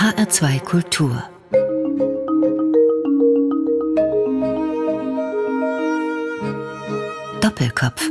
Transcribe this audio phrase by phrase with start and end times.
[0.00, 1.22] HR2 Kultur
[7.42, 8.08] Doppelkopf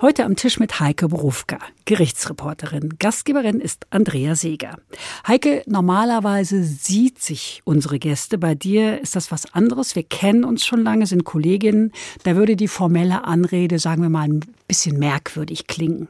[0.00, 2.90] Heute am Tisch mit Heike Berufka, Gerichtsreporterin.
[3.00, 4.78] Gastgeberin ist Andrea Seeger.
[5.26, 8.38] Heike, normalerweise sieht sich unsere Gäste.
[8.38, 9.96] Bei dir ist das was anderes.
[9.96, 11.90] Wir kennen uns schon lange, sind Kolleginnen.
[12.22, 16.06] Da würde die formelle Anrede, sagen wir mal, ein bisschen merkwürdig klingen.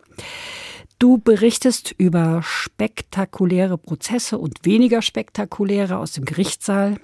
[0.98, 6.96] Du berichtest über spektakuläre Prozesse und weniger spektakuläre aus dem Gerichtssaal.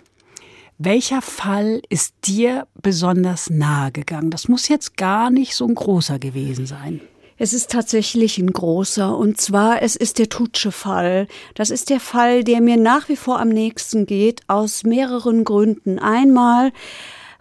[0.78, 4.30] Welcher Fall ist dir besonders nahe gegangen?
[4.30, 7.00] Das muss jetzt gar nicht so ein großer gewesen sein.
[7.37, 11.27] Es ist tatsächlich ein großer, und zwar es ist der Tutsche-Fall.
[11.55, 15.98] Das ist der Fall, der mir nach wie vor am nächsten geht, aus mehreren Gründen.
[15.98, 16.70] Einmal,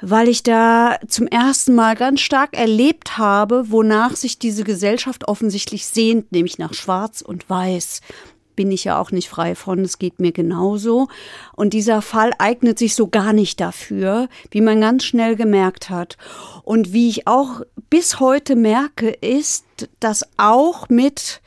[0.02, 5.86] weil ich da zum ersten Mal ganz stark erlebt habe, wonach sich diese Gesellschaft offensichtlich
[5.86, 8.02] sehnt, nämlich nach Schwarz und Weiß
[8.60, 11.08] bin ich ja auch nicht frei von, es geht mir genauso.
[11.56, 16.18] Und dieser Fall eignet sich so gar nicht dafür, wie man ganz schnell gemerkt hat.
[16.66, 19.64] Und wie ich auch bis heute merke, ist,
[20.02, 21.40] dass auch mit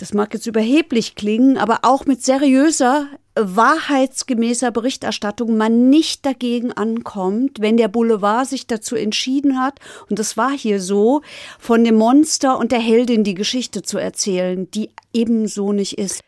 [0.00, 3.06] das mag jetzt überheblich klingen, aber auch mit seriöser
[3.38, 9.78] wahrheitsgemäßer Berichterstattung man nicht dagegen ankommt, wenn der Boulevard sich dazu entschieden hat,
[10.08, 11.20] und das war hier so,
[11.58, 16.22] von dem Monster und der Heldin die Geschichte zu erzählen, die ebenso nicht ist.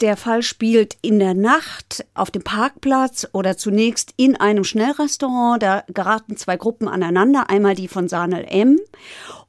[0.00, 5.60] Der Fall spielt in der Nacht auf dem Parkplatz oder zunächst in einem Schnellrestaurant.
[5.60, 7.50] Da geraten zwei Gruppen aneinander.
[7.50, 8.78] Einmal die von Sanel M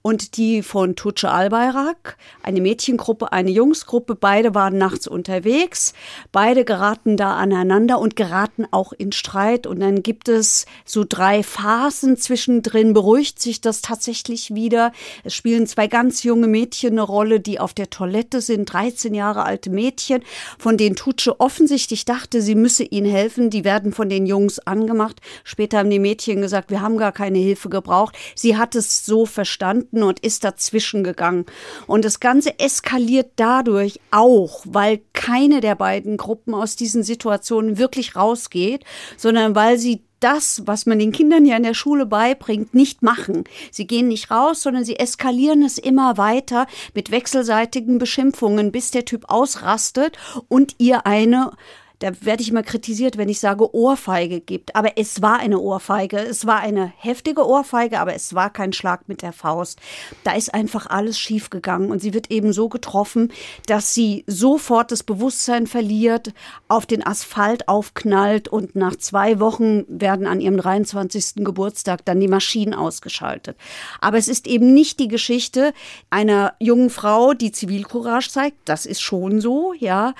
[0.07, 4.15] und die von Tutsche Albayrak, eine Mädchengruppe, eine Jungsgruppe.
[4.15, 5.91] Beide waren nachts unterwegs.
[6.31, 9.67] Beide geraten da aneinander und geraten auch in Streit.
[9.67, 14.93] Und dann gibt es so drei Phasen zwischendrin, beruhigt sich das tatsächlich wieder.
[15.25, 19.43] Es spielen zwei ganz junge Mädchen eine Rolle, die auf der Toilette sind, 13 Jahre
[19.43, 20.23] alte Mädchen,
[20.57, 23.49] von denen Tutsche offensichtlich dachte, sie müsse ihnen helfen.
[23.49, 25.19] Die werden von den Jungs angemacht.
[25.43, 28.15] Später haben die Mädchen gesagt, wir haben gar keine Hilfe gebraucht.
[28.35, 31.45] Sie hat es so verstanden Minuten und ist dazwischen gegangen.
[31.85, 38.15] Und das Ganze eskaliert dadurch auch, weil keine der beiden Gruppen aus diesen Situationen wirklich
[38.15, 38.83] rausgeht,
[39.17, 43.43] sondern weil sie das, was man den Kindern ja in der Schule beibringt, nicht machen.
[43.69, 46.65] Sie gehen nicht raus, sondern sie eskalieren es immer weiter
[46.95, 51.51] mit wechselseitigen Beschimpfungen, bis der Typ ausrastet und ihr eine
[51.99, 54.75] da werde ich immer kritisiert, wenn ich sage Ohrfeige gibt.
[54.75, 56.17] Aber es war eine Ohrfeige.
[56.17, 59.79] Es war eine heftige Ohrfeige, aber es war kein Schlag mit der Faust.
[60.23, 63.31] Da ist einfach alles schiefgegangen und sie wird eben so getroffen,
[63.65, 66.33] dass sie sofort das Bewusstsein verliert,
[66.67, 71.43] auf den Asphalt aufknallt und nach zwei Wochen werden an ihrem 23.
[71.43, 73.57] Geburtstag dann die Maschinen ausgeschaltet.
[74.01, 75.73] Aber es ist eben nicht die Geschichte
[76.09, 78.57] einer jungen Frau, die Zivilcourage zeigt.
[78.65, 80.13] Das ist schon so, ja.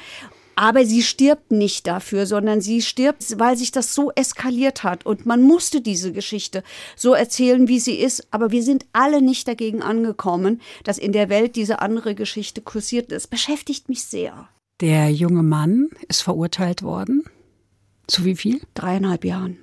[0.60, 5.06] Aber sie stirbt nicht dafür, sondern sie stirbt, weil sich das so eskaliert hat.
[5.06, 6.64] Und man musste diese Geschichte
[6.96, 8.28] so erzählen, wie sie ist.
[8.32, 13.12] Aber wir sind alle nicht dagegen angekommen, dass in der Welt diese andere Geschichte kursiert.
[13.12, 14.50] Das beschäftigt mich sehr.
[14.82, 17.24] Der junge Mann ist verurteilt worden.
[18.08, 18.62] Zu wie viel?
[18.74, 19.60] Dreieinhalb Jahren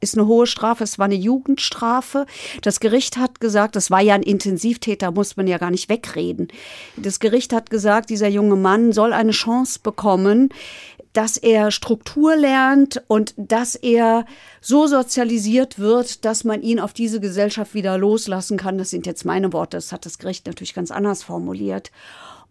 [0.00, 2.26] ist eine hohe Strafe, es war eine Jugendstrafe.
[2.62, 6.48] Das Gericht hat gesagt, das war ja ein Intensivtäter, muss man ja gar nicht wegreden.
[6.96, 10.50] Das Gericht hat gesagt, dieser junge Mann soll eine Chance bekommen,
[11.14, 14.26] dass er Struktur lernt und dass er
[14.60, 18.78] so sozialisiert wird, dass man ihn auf diese Gesellschaft wieder loslassen kann.
[18.78, 21.92] Das sind jetzt meine Worte, das hat das Gericht natürlich ganz anders formuliert.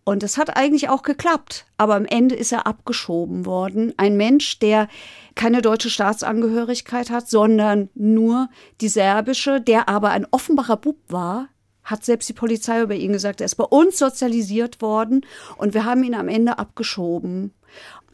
[0.05, 1.65] Und es hat eigentlich auch geklappt.
[1.77, 3.93] Aber am Ende ist er abgeschoben worden.
[3.97, 4.87] Ein Mensch, der
[5.35, 8.49] keine deutsche Staatsangehörigkeit hat, sondern nur
[8.81, 11.47] die serbische, der aber ein offenbarer Bub war,
[11.83, 15.25] hat selbst die Polizei über ihn gesagt, er ist bei uns sozialisiert worden
[15.57, 17.53] und wir haben ihn am Ende abgeschoben.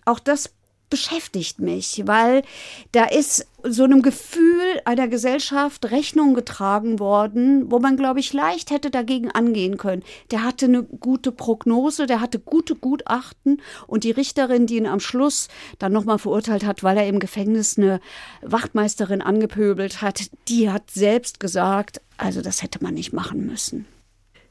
[0.06, 0.56] Auch das
[0.90, 2.44] beschäftigt mich, weil
[2.92, 8.72] da ist so einem Gefühl einer Gesellschaft Rechnung getragen worden, wo man, glaube ich, leicht
[8.72, 10.04] hätte dagegen angehen können.
[10.32, 15.00] Der hatte eine gute Prognose, der hatte gute Gutachten und die Richterin, die ihn am
[15.00, 15.48] Schluss
[15.78, 18.00] dann nochmal verurteilt hat, weil er im Gefängnis eine
[18.42, 23.86] Wachtmeisterin angepöbelt hat, die hat selbst gesagt, also das hätte man nicht machen müssen.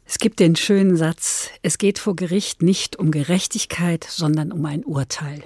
[0.05, 4.83] Es gibt den schönen Satz, es geht vor Gericht nicht um Gerechtigkeit, sondern um ein
[4.85, 5.43] Urteil.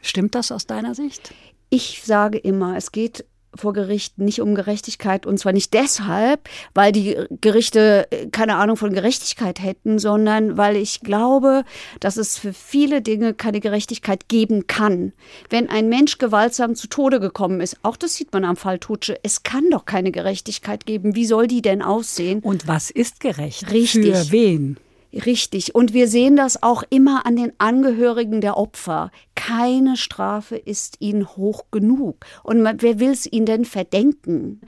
[0.00, 1.34] Stimmt das aus deiner Sicht?
[1.70, 3.24] Ich sage immer, es geht
[3.54, 8.76] vor Gericht nicht um Gerechtigkeit und zwar nicht deshalb, weil die Gerichte äh, keine Ahnung
[8.76, 11.64] von Gerechtigkeit hätten, sondern weil ich glaube,
[12.00, 15.12] dass es für viele Dinge keine Gerechtigkeit geben kann.
[15.50, 19.18] Wenn ein Mensch gewaltsam zu Tode gekommen ist, auch das sieht man am Fall Tutsche,
[19.22, 21.14] es kann doch keine Gerechtigkeit geben.
[21.14, 22.40] Wie soll die denn aussehen?
[22.40, 23.72] Und was ist gerecht?
[23.72, 24.14] Richtig.
[24.14, 24.76] Für wen?
[25.12, 25.74] Richtig.
[25.74, 29.10] Und wir sehen das auch immer an den Angehörigen der Opfer.
[29.34, 32.26] Keine Strafe ist ihnen hoch genug.
[32.42, 34.60] Und wer will es ihnen denn verdenken?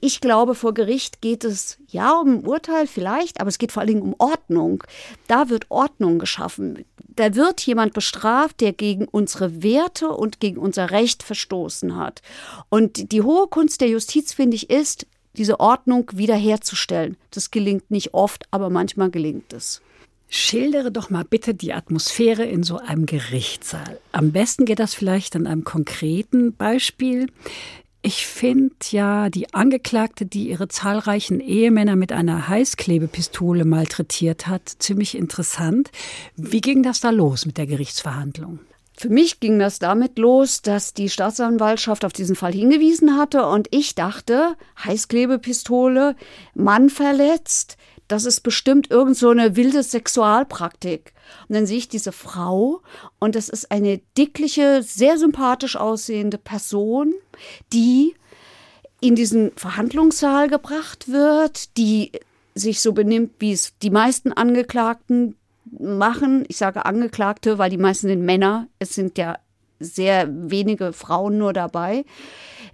[0.00, 3.82] Ich glaube, vor Gericht geht es ja um ein Urteil vielleicht, aber es geht vor
[3.82, 4.82] allen Dingen um Ordnung.
[5.28, 6.84] Da wird Ordnung geschaffen.
[7.08, 12.22] Da wird jemand bestraft, der gegen unsere Werte und gegen unser Recht verstoßen hat.
[12.68, 15.06] Und die hohe Kunst der Justiz, finde ich, ist,
[15.36, 17.16] diese Ordnung wiederherzustellen.
[17.30, 19.80] Das gelingt nicht oft, aber manchmal gelingt es.
[20.28, 24.00] Schildere doch mal bitte die Atmosphäre in so einem Gerichtssaal.
[24.12, 27.28] Am besten geht das vielleicht an einem konkreten Beispiel.
[28.02, 35.16] Ich finde ja die Angeklagte, die ihre zahlreichen Ehemänner mit einer Heißklebepistole malträtiert hat, ziemlich
[35.16, 35.90] interessant.
[36.36, 38.60] Wie ging das da los mit der Gerichtsverhandlung?
[38.98, 43.68] Für mich ging das damit los, dass die Staatsanwaltschaft auf diesen Fall hingewiesen hatte und
[43.70, 46.16] ich dachte, Heißklebepistole,
[46.54, 47.76] Mann verletzt,
[48.08, 51.12] das ist bestimmt irgend so eine wilde Sexualpraktik.
[51.48, 52.80] Und dann sehe ich diese Frau
[53.18, 57.12] und das ist eine dickliche, sehr sympathisch aussehende Person,
[57.72, 58.14] die
[59.00, 62.12] in diesen Verhandlungssaal gebracht wird, die
[62.54, 65.36] sich so benimmt, wie es die meisten Angeklagten
[65.78, 66.44] machen.
[66.48, 68.68] Ich sage Angeklagte, weil die meisten sind Männer.
[68.78, 69.38] Es sind ja
[69.78, 72.04] sehr wenige Frauen nur dabei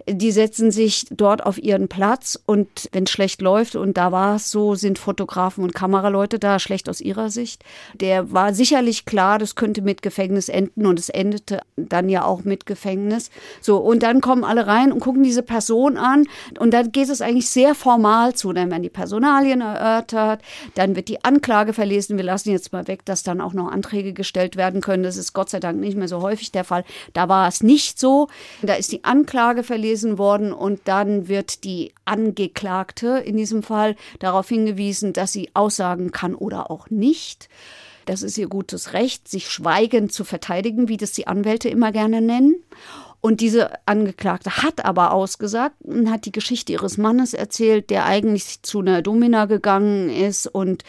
[0.07, 4.35] die setzen sich dort auf ihren Platz und wenn es schlecht läuft, und da war
[4.35, 7.63] es so, sind Fotografen und Kameraleute da, schlecht aus ihrer Sicht.
[7.93, 12.43] Der war sicherlich klar, das könnte mit Gefängnis enden und es endete dann ja auch
[12.43, 13.29] mit Gefängnis.
[13.61, 16.25] So, und dann kommen alle rein und gucken diese Person an
[16.59, 18.51] und dann geht es eigentlich sehr formal zu.
[18.51, 20.41] Dann werden die Personalien erörtert,
[20.75, 22.17] dann wird die Anklage verlesen.
[22.17, 25.03] Wir lassen jetzt mal weg, dass dann auch noch Anträge gestellt werden können.
[25.03, 26.83] Das ist Gott sei Dank nicht mehr so häufig der Fall.
[27.13, 28.27] Da war es nicht so.
[28.61, 33.95] Da ist die Anklage verlesen gelesen worden und dann wird die Angeklagte in diesem Fall
[34.17, 37.47] darauf hingewiesen, dass sie aussagen kann oder auch nicht.
[38.05, 42.21] Das ist ihr gutes Recht, sich schweigend zu verteidigen, wie das die Anwälte immer gerne
[42.21, 42.55] nennen.
[43.21, 48.63] Und diese Angeklagte hat aber ausgesagt und hat die Geschichte ihres Mannes erzählt, der eigentlich
[48.63, 50.83] zu einer Domina gegangen ist und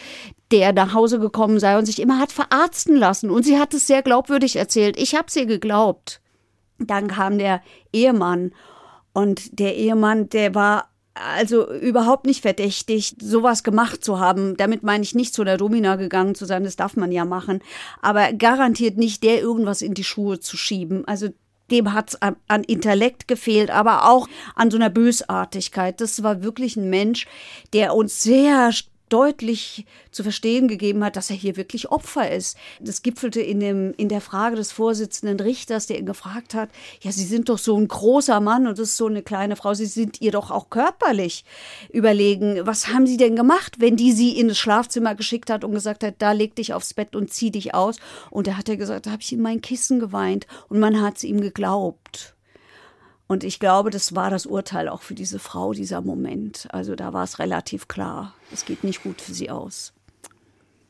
[0.51, 3.31] der nach Hause gekommen sei und sich immer hat verarzten lassen.
[3.31, 4.99] Und sie hat es sehr glaubwürdig erzählt.
[4.99, 6.21] Ich habe sie geglaubt.
[6.79, 7.61] Dann kam der
[7.93, 8.53] Ehemann
[9.15, 14.57] und der Ehemann, der war also überhaupt nicht verdächtig, sowas gemacht zu haben.
[14.57, 17.63] Damit meine ich nicht zu der Domina gegangen zu sein, das darf man ja machen.
[18.03, 21.07] Aber garantiert nicht der irgendwas in die Schuhe zu schieben.
[21.07, 21.29] Also
[21.71, 26.01] dem hat es an, an, Intellekt gefehlt, aber auch an so einer Bösartigkeit.
[26.01, 27.27] Das war wirklich ein Mensch,
[27.73, 28.71] der uns sehr
[29.09, 32.57] deutlich zu verstehen gegeben hat, dass er hier wirklich Opfer ist.
[32.81, 36.71] Das gipfelte in, dem, in der Frage des Vorsitzenden Richters, der ihn gefragt hat,
[37.01, 39.75] ja, Sie sind doch so ein großer Mann und das ist so eine kleine Frau,
[39.75, 41.45] Sie sind ihr doch auch körperlich
[41.93, 42.67] überlegen.
[42.67, 46.03] Was haben Sie denn gemacht, wenn die Sie in das Schlafzimmer geschickt hat und gesagt
[46.03, 47.97] hat, da leg dich aufs Bett und zieh dich aus?
[48.31, 51.19] Und da hat er gesagt, da habe ich in mein Kissen geweint und man hat
[51.19, 52.34] es ihm geglaubt.
[53.27, 56.69] Und ich glaube, das war das Urteil auch für diese Frau, dieser Moment.
[56.71, 59.93] Also da war es relativ klar, es geht nicht gut für sie aus.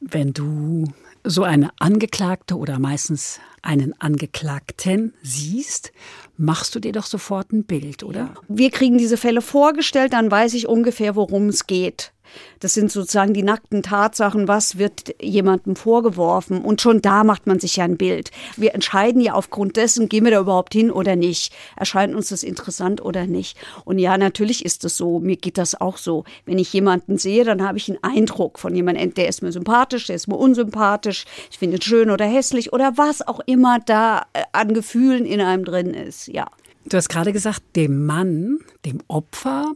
[0.01, 0.93] Wenn du
[1.23, 5.93] so eine Angeklagte oder meistens einen Angeklagten siehst,
[6.37, 8.35] machst du dir doch sofort ein Bild, oder?
[8.49, 12.13] Wir kriegen diese Fälle vorgestellt, dann weiß ich ungefähr, worum es geht.
[12.61, 16.62] Das sind sozusagen die nackten Tatsachen, was wird jemandem vorgeworfen.
[16.62, 18.31] Und schon da macht man sich ja ein Bild.
[18.56, 21.54] Wir entscheiden ja aufgrund dessen, gehen wir da überhaupt hin oder nicht.
[21.76, 23.59] Erscheint uns das interessant oder nicht.
[23.85, 25.21] Und ja, natürlich ist es so.
[25.21, 26.25] Mir geht das auch so.
[26.47, 30.07] Wenn ich jemanden sehe, dann habe ich einen Eindruck von jemandem, der ist mir sympathisch,
[30.07, 34.26] der ist mir unsympathisch, ich finde ihn schön oder hässlich oder was auch immer da
[34.33, 36.28] äh, an Gefühlen in einem drin ist.
[36.28, 36.47] Ja.
[36.87, 39.73] Du hast gerade gesagt, dem Mann, dem Opfer,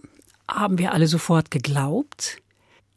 [0.48, 2.38] haben wir alle sofort geglaubt.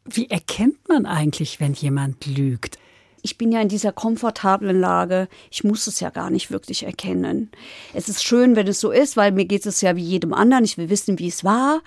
[0.05, 2.77] Wie erkennt man eigentlich, wenn jemand lügt?
[3.24, 5.27] Ich bin ja in dieser komfortablen Lage.
[5.51, 7.51] Ich muss es ja gar nicht wirklich erkennen.
[7.93, 10.63] Es ist schön, wenn es so ist, weil mir geht es ja wie jedem anderen.
[10.63, 11.81] Ich will wissen, wie es war.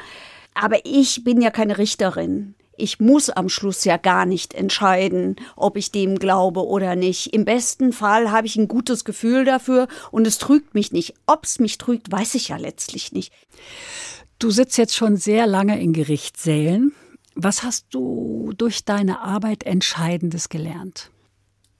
[0.54, 2.54] Aber ich bin ja keine Richterin.
[2.76, 7.32] Ich muss am Schluss ja gar nicht entscheiden, ob ich dem glaube oder nicht.
[7.32, 11.14] Im besten Fall habe ich ein gutes Gefühl dafür und es trügt mich nicht.
[11.26, 13.32] Ob es mich trügt, weiß ich ja letztlich nicht.
[14.38, 16.92] Du sitzt jetzt schon sehr lange in Gerichtssälen.
[17.34, 21.10] Was hast du durch deine Arbeit Entscheidendes gelernt?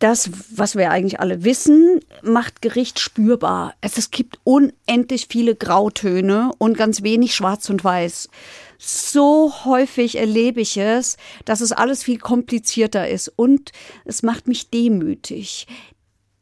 [0.00, 3.74] Das, was wir eigentlich alle wissen, macht Gericht spürbar.
[3.80, 8.28] Es, es gibt unendlich viele Grautöne und ganz wenig Schwarz und Weiß.
[8.76, 13.72] So häufig erlebe ich es, dass es alles viel komplizierter ist und
[14.04, 15.66] es macht mich demütig.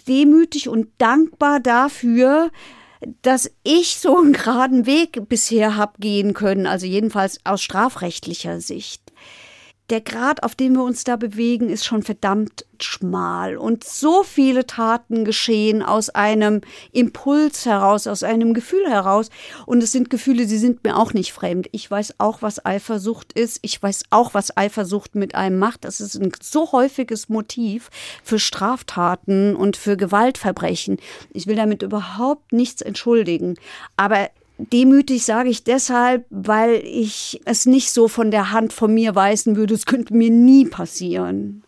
[0.08, 2.50] Demütig und dankbar dafür,
[3.22, 9.12] dass ich so einen geraden Weg bisher habe gehen können, also jedenfalls aus strafrechtlicher Sicht.
[9.92, 13.58] Der Grad, auf dem wir uns da bewegen, ist schon verdammt schmal.
[13.58, 19.28] Und so viele Taten geschehen aus einem Impuls heraus, aus einem Gefühl heraus.
[19.66, 21.68] Und es sind Gefühle, die sind mir auch nicht fremd.
[21.72, 23.58] Ich weiß auch, was Eifersucht ist.
[23.60, 25.84] Ich weiß auch, was Eifersucht mit einem macht.
[25.84, 27.90] Das ist ein so häufiges Motiv
[28.24, 30.96] für Straftaten und für Gewaltverbrechen.
[31.34, 33.56] Ich will damit überhaupt nichts entschuldigen.
[33.98, 39.14] Aber Demütig sage ich deshalb, weil ich es nicht so von der Hand von mir
[39.14, 39.74] weisen würde.
[39.74, 41.64] Es könnte mir nie passieren.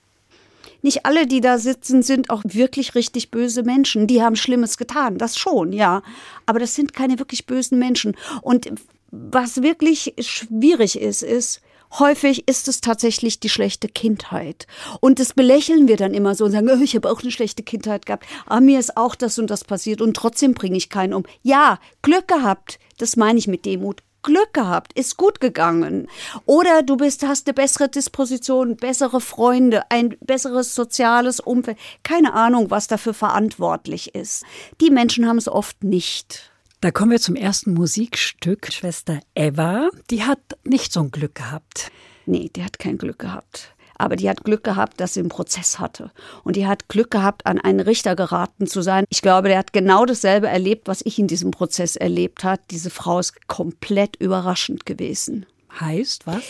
[0.82, 4.06] Nicht alle, die da sitzen, sind auch wirklich richtig böse Menschen.
[4.06, 6.02] Die haben Schlimmes getan, das schon, ja.
[6.44, 8.14] Aber das sind keine wirklich bösen Menschen.
[8.42, 8.70] Und
[9.10, 11.62] was wirklich schwierig ist, ist,
[11.98, 14.66] häufig ist es tatsächlich die schlechte Kindheit.
[15.00, 17.62] Und das belächeln wir dann immer so und sagen, oh, ich habe auch eine schlechte
[17.62, 18.26] Kindheit gehabt.
[18.46, 21.24] Aber ah, mir ist auch das und das passiert und trotzdem bringe ich keinen um.
[21.42, 22.78] Ja, Glück gehabt.
[22.98, 24.02] Das meine ich mit Demut.
[24.24, 26.08] Glück gehabt, ist gut gegangen.
[26.46, 31.78] Oder du bist, hast eine bessere Disposition, bessere Freunde, ein besseres soziales Umfeld.
[32.02, 34.44] Keine Ahnung, was dafür verantwortlich ist.
[34.80, 36.50] Die Menschen haben es oft nicht.
[36.84, 38.70] Da kommen wir zum ersten Musikstück.
[38.70, 41.90] Schwester Eva, die hat nicht so ein Glück gehabt.
[42.26, 43.74] Nee, die hat kein Glück gehabt.
[43.96, 46.10] Aber die hat Glück gehabt, dass sie einen Prozess hatte.
[46.42, 49.06] Und die hat Glück gehabt, an einen Richter geraten zu sein.
[49.08, 52.60] Ich glaube, der hat genau dasselbe erlebt, was ich in diesem Prozess erlebt habe.
[52.70, 55.46] Diese Frau ist komplett überraschend gewesen.
[55.80, 56.42] Heißt was?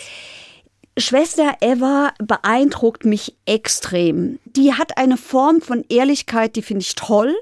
[0.97, 4.39] Schwester Eva beeindruckt mich extrem.
[4.43, 7.33] Die hat eine Form von Ehrlichkeit, die finde ich toll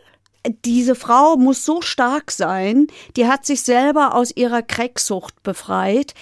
[0.66, 6.14] diese Frau muss so stark sein, die hat sich selber aus ihrer Cracksucht befreit.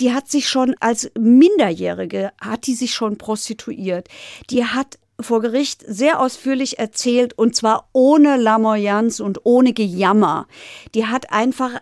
[0.00, 4.08] Die hat sich schon als Minderjährige, hat die sich schon prostituiert.
[4.50, 10.46] Die hat vor Gericht sehr ausführlich erzählt und zwar ohne Lamoyanz und ohne Gejammer.
[10.94, 11.80] Die hat einfach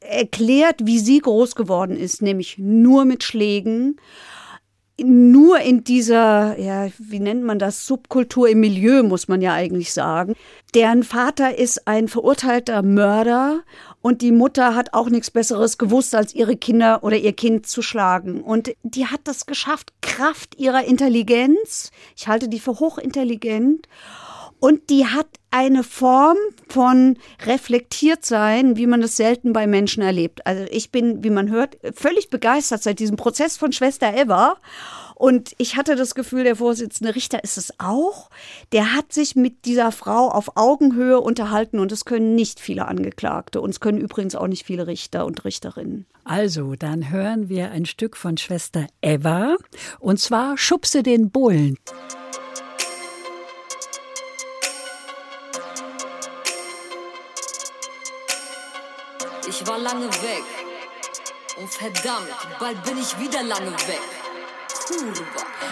[0.00, 3.96] erklärt, wie sie groß geworden ist, nämlich nur mit Schlägen
[4.98, 9.92] nur in dieser, ja, wie nennt man das, Subkultur im Milieu, muss man ja eigentlich
[9.92, 10.34] sagen.
[10.74, 13.62] Deren Vater ist ein verurteilter Mörder
[14.00, 17.82] und die Mutter hat auch nichts Besseres gewusst, als ihre Kinder oder ihr Kind zu
[17.82, 18.42] schlagen.
[18.42, 21.90] Und die hat das geschafft, Kraft ihrer Intelligenz.
[22.16, 23.88] Ich halte die für hochintelligent.
[24.60, 26.36] Und die hat eine Form
[26.68, 30.46] von reflektiert sein, wie man das selten bei Menschen erlebt.
[30.46, 34.56] Also ich bin, wie man hört, völlig begeistert seit diesem Prozess von Schwester Eva.
[35.14, 38.28] Und ich hatte das Gefühl, der Vorsitzende Richter ist es auch.
[38.72, 43.62] Der hat sich mit dieser Frau auf Augenhöhe unterhalten und es können nicht viele Angeklagte
[43.62, 46.04] und es können übrigens auch nicht viele Richter und Richterinnen.
[46.24, 49.56] Also, dann hören wir ein Stück von Schwester Eva
[50.00, 51.78] und zwar Schubse den Bullen.
[59.48, 60.44] Ich war lange weg.
[61.56, 64.25] Und verdammt, bald bin ich wieder lange weg.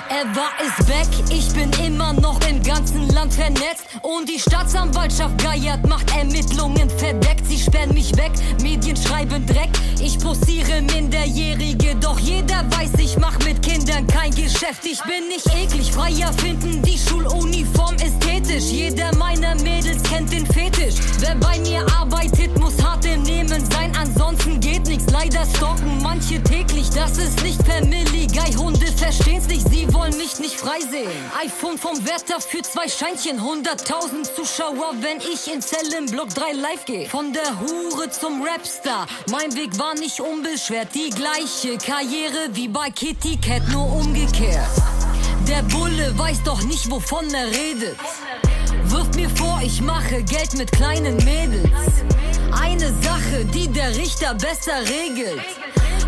[0.09, 3.85] Er war es weg, ich bin immer noch im ganzen Land vernetzt.
[4.03, 7.47] Und die Staatsanwaltschaft geiert, macht Ermittlungen verdeckt.
[7.47, 9.71] Sie sperren mich weg, Medien schreiben Dreck.
[10.01, 14.85] Ich posiere Minderjährige, doch jeder weiß, ich mach mit Kindern kein Geschäft.
[14.85, 18.65] Ich bin nicht eklig, freier finden, die Schuluniform ästhetisch.
[18.65, 20.97] Jeder meiner Mädels kennt den Fetisch.
[21.21, 25.11] Wer bei mir arbeitet, muss hart im Nehmen sein, ansonsten geht nichts.
[25.13, 28.53] Leider stalken manche täglich, das ist nicht Family Guy.
[28.55, 31.11] Hunde verstehen's nicht, sie wollen mich nicht freisehen.
[31.45, 37.09] iPhone vom Wärter für zwei Scheinchen, 100.000 Zuschauer, wenn ich in Zellenblock 3 live gehe.
[37.09, 40.89] Von der Hure zum Rapstar, mein Weg war nicht unbeschwert.
[40.95, 44.71] Die gleiche Karriere wie bei Kitty Cat, nur umgekehrt.
[45.49, 47.99] Der Bulle weiß doch nicht, wovon er redet.
[48.85, 51.69] Wirft mir vor, ich mache Geld mit kleinen Mädels.
[52.59, 55.45] Eine Sache, die der Richter besser regelt.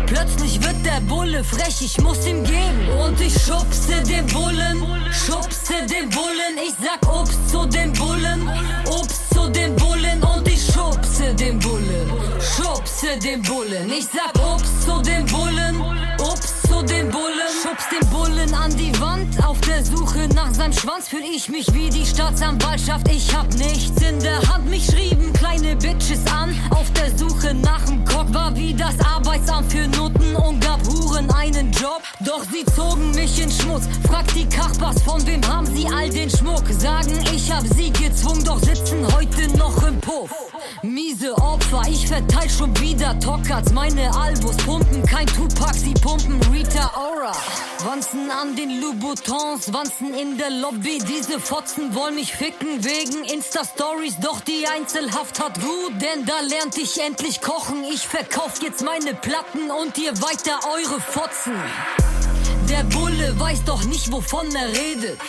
[0.05, 2.87] Plötzlich wird der Bulle frech, ich muss ihm geben.
[3.03, 6.53] Und ich schubse den Bullen, schubse den Bullen.
[6.65, 8.49] Ich sag Ups zu den Bullen,
[8.85, 10.23] Ups zu den Bullen.
[10.23, 13.91] Und ich schubse den Bullen, schubse den Bullen.
[13.91, 16.06] Ich sag Ups zu den Bullen,
[16.77, 17.49] Zu den Bullen.
[17.63, 19.43] Schubs den Bullen an die Wand.
[19.43, 23.09] Auf der Suche nach seinem Schwanz fühl ich mich wie die Staatsanwaltschaft.
[23.09, 24.69] Ich hab nichts in der Hand.
[24.69, 26.55] Mich schrieben kleine Bitches an.
[26.69, 31.31] Auf der Suche nach dem Cock war wie das Arbeitsamt für Noten und gab Huren
[31.31, 32.03] einen Job.
[32.19, 33.85] Doch sie zogen mich in Schmutz.
[34.07, 36.63] Frag die Kachbars, von wem haben sie all den Schmuck?
[36.69, 40.29] Sagen, ich hab sie gezwungen, doch sitzen heute noch im Puff.
[40.83, 43.71] Miese Opfer, ich verteil schon wieder Tockards.
[43.73, 47.31] Meine Albus pumpen kein Tupac, sie pumpen Rita Ora.
[47.85, 50.97] Wanzen an den Louboutins, Wanzen in der Lobby.
[50.97, 54.17] Diese Fotzen wollen mich ficken wegen Insta-Stories.
[54.19, 57.85] Doch die Einzelhaft hat gut, denn da lernt ich endlich kochen.
[57.85, 61.55] Ich verkauf jetzt meine Platten und ihr weiter eure Fotzen.
[62.69, 65.19] Der Bulle weiß doch nicht, wovon er redet.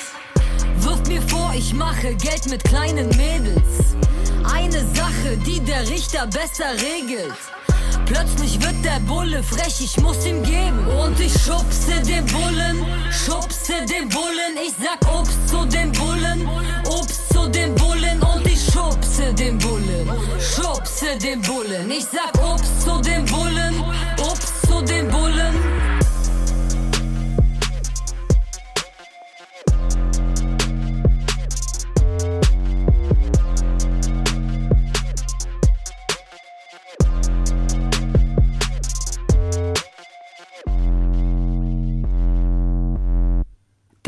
[0.78, 3.95] Wirft mir vor, ich mache Geld mit kleinen Mädels.
[4.52, 7.37] Eine Sache, die der Richter besser regelt.
[8.08, 10.86] Plötzlich wird der Bulle frech, ich muss ihm geben.
[10.86, 14.54] Und ich schubse den Bullen, schubse den Bullen.
[14.66, 16.48] Ich sag Obst zu den Bullen,
[16.86, 18.18] Obst zu den Bullen.
[18.22, 20.10] Und ich schubse den Bullen,
[20.40, 21.90] schubse den Bullen.
[21.90, 23.74] Ich sag Obst zu den Bullen,
[24.18, 25.17] Obst zu den Bullen.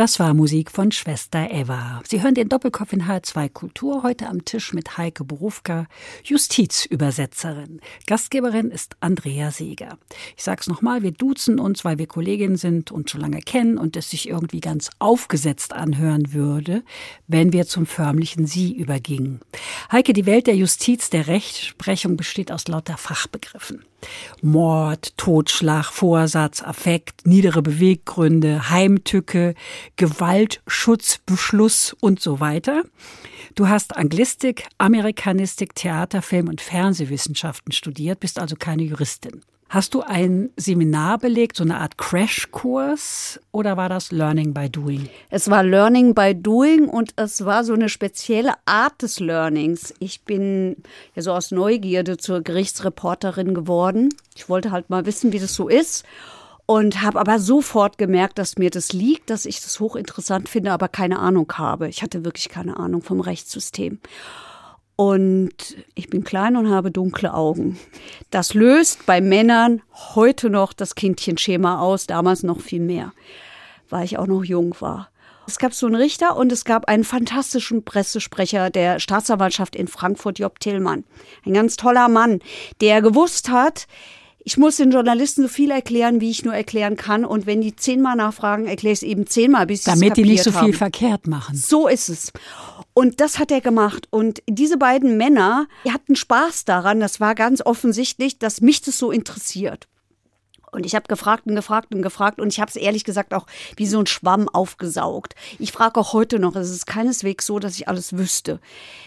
[0.01, 2.01] Das war Musik von Schwester Eva.
[2.09, 5.85] Sie hören den Doppelkopf in H2 Kultur heute am Tisch mit Heike Berufka,
[6.25, 7.83] Justizübersetzerin.
[8.07, 9.99] Gastgeberin ist Andrea Seeger.
[10.39, 13.95] Ich sag's nochmal, wir duzen uns, weil wir Kolleginnen sind und schon lange kennen und
[13.95, 16.83] es sich irgendwie ganz aufgesetzt anhören würde,
[17.27, 19.41] wenn wir zum förmlichen Sie übergingen.
[19.93, 23.85] Heike, die Welt der Justiz, der Rechtsprechung besteht aus lauter Fachbegriffen.
[24.43, 29.55] Mord, Totschlag, Vorsatz, Affekt, niedere Beweggründe, Heimtücke,
[29.97, 32.83] Gewaltschutzbeschluss und so weiter.
[33.55, 39.43] Du hast Anglistik, Amerikanistik, Theater, Film und Fernsehwissenschaften studiert, bist also keine Juristin.
[39.73, 45.09] Hast du ein Seminar belegt, so eine Art Crashkurs oder war das Learning by Doing?
[45.29, 49.95] Es war Learning by Doing und es war so eine spezielle Art des Learnings.
[50.01, 50.75] Ich bin
[51.15, 54.09] ja so aus Neugierde zur Gerichtsreporterin geworden.
[54.35, 56.05] Ich wollte halt mal wissen, wie das so ist
[56.67, 60.89] und habe aber sofort gemerkt, dass mir das liegt, dass ich das hochinteressant finde, aber
[60.89, 61.89] keine Ahnung habe.
[61.89, 64.01] Ich hatte wirklich keine Ahnung vom Rechtssystem.
[65.01, 67.79] Und ich bin klein und habe dunkle Augen.
[68.31, 69.81] Das löst bei Männern
[70.15, 73.15] heute noch das Kindchenschema aus, damals noch viel mehr,
[73.89, 75.09] weil ich auch noch jung war.
[75.47, 80.39] Es gab so einen Richter und es gab einen fantastischen Pressesprecher der Staatsanwaltschaft in Frankfurt,
[80.39, 81.05] Job Tillmann.
[81.47, 82.41] Ein ganz toller Mann,
[82.83, 83.87] der gewusst hat,
[84.43, 87.25] ich muss den Journalisten so viel erklären, wie ich nur erklären kann.
[87.25, 90.43] Und wenn die zehnmal nachfragen, erkläre ich es eben zehnmal, bis sie Damit die nicht
[90.43, 90.67] so haben.
[90.67, 91.57] viel verkehrt machen.
[91.57, 92.33] So ist es.
[92.95, 94.09] Und das hat er gemacht.
[94.11, 97.01] Und diese beiden Männer die hatten Spaß daran.
[97.01, 99.89] Das war ganz offensichtlich, dass mich das so interessiert.
[100.73, 103.47] Und ich habe gefragt und gefragt und gefragt und ich habe es ehrlich gesagt auch
[103.77, 105.35] wie so ein Schwamm aufgesaugt.
[105.59, 108.61] Ich frage auch heute noch, es ist keineswegs so, dass ich alles wüsste.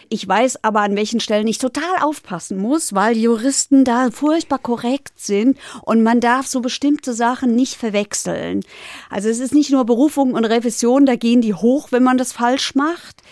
[0.09, 5.19] Ich weiß aber, an welchen Stellen ich total aufpassen muss, weil Juristen da furchtbar korrekt
[5.19, 8.63] sind und man darf so bestimmte Sachen nicht verwechseln.
[9.09, 12.33] Also es ist nicht nur Berufung und Revision, da gehen die hoch, wenn man das
[12.33, 13.23] falsch macht.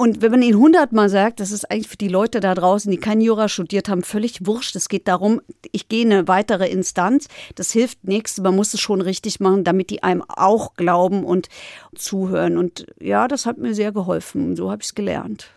[0.00, 2.96] Und wenn man ihnen hundertmal sagt, das ist eigentlich für die Leute da draußen, die
[2.96, 4.74] kein Jura studiert haben, völlig wurscht.
[4.74, 7.28] Es geht darum, ich gehe in eine weitere Instanz.
[7.56, 8.40] Das hilft nichts.
[8.40, 11.50] Man muss es schon richtig machen, damit die einem auch glauben und
[11.94, 12.56] zuhören.
[12.56, 14.56] Und ja, das hat mir sehr geholfen.
[14.56, 15.50] So habe ich es gelernt.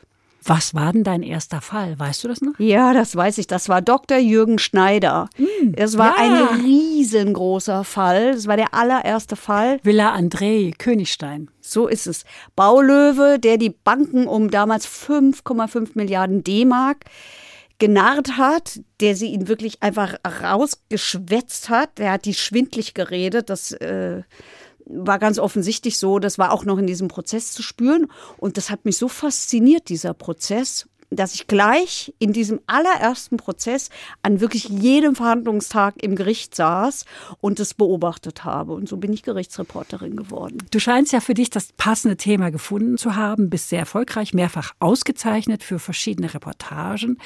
[0.46, 1.98] Was war denn dein erster Fall?
[1.98, 2.60] Weißt du das noch?
[2.60, 3.48] Ja, das weiß ich.
[3.48, 4.18] Das war Dr.
[4.18, 5.30] Jürgen Schneider.
[5.76, 6.50] Es war ja.
[6.50, 8.34] ein riesengroßer Fall.
[8.34, 9.80] Das war der allererste Fall.
[9.84, 11.50] Villa André, Königstein.
[11.62, 12.26] So ist es.
[12.56, 17.06] Baulöwe, der die Banken um damals 5,5 Milliarden D-Mark
[17.80, 21.98] genarrt hat, der sie ihn wirklich einfach rausgeschwätzt hat.
[21.98, 23.50] Der hat die schwindlig geredet.
[23.50, 24.24] Das äh,
[24.86, 26.20] war ganz offensichtlich so.
[26.20, 28.08] Das war auch noch in diesem Prozess zu spüren.
[28.38, 33.90] Und das hat mich so fasziniert, dieser Prozess dass ich gleich in diesem allerersten Prozess
[34.22, 37.06] an wirklich jedem Verhandlungstag im Gericht saß
[37.42, 38.74] und es beobachtet habe.
[38.74, 40.58] Und so bin ich Gerichtsreporterin geworden.
[40.72, 44.74] Du scheinst ja für dich das passende Thema gefunden zu haben, bist sehr erfolgreich, mehrfach
[44.80, 47.18] ausgezeichnet für verschiedene Reportagen.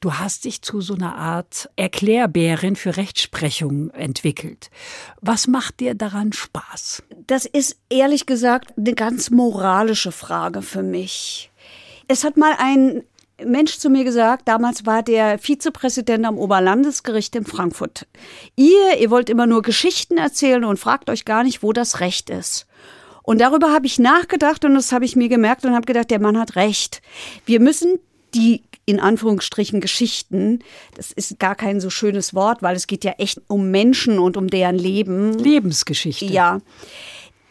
[0.00, 4.70] Du hast dich zu so einer Art Erklärbärin für Rechtsprechung entwickelt.
[5.20, 7.02] Was macht dir daran Spaß?
[7.26, 11.50] Das ist ehrlich gesagt eine ganz moralische Frage für mich.
[12.08, 13.02] Es hat mal ein
[13.46, 18.06] Mensch zu mir gesagt, damals war der Vizepräsident am Oberlandesgericht in Frankfurt.
[18.56, 22.30] Ihr, ihr wollt immer nur Geschichten erzählen und fragt euch gar nicht, wo das Recht
[22.30, 22.66] ist.
[23.22, 26.20] Und darüber habe ich nachgedacht und das habe ich mir gemerkt und habe gedacht, der
[26.20, 27.00] Mann hat recht.
[27.46, 27.98] Wir müssen
[28.34, 30.58] die in Anführungsstrichen Geschichten,
[30.94, 34.36] das ist gar kein so schönes Wort, weil es geht ja echt um Menschen und
[34.36, 35.38] um deren Leben.
[35.38, 36.26] Lebensgeschichte.
[36.26, 36.60] Ja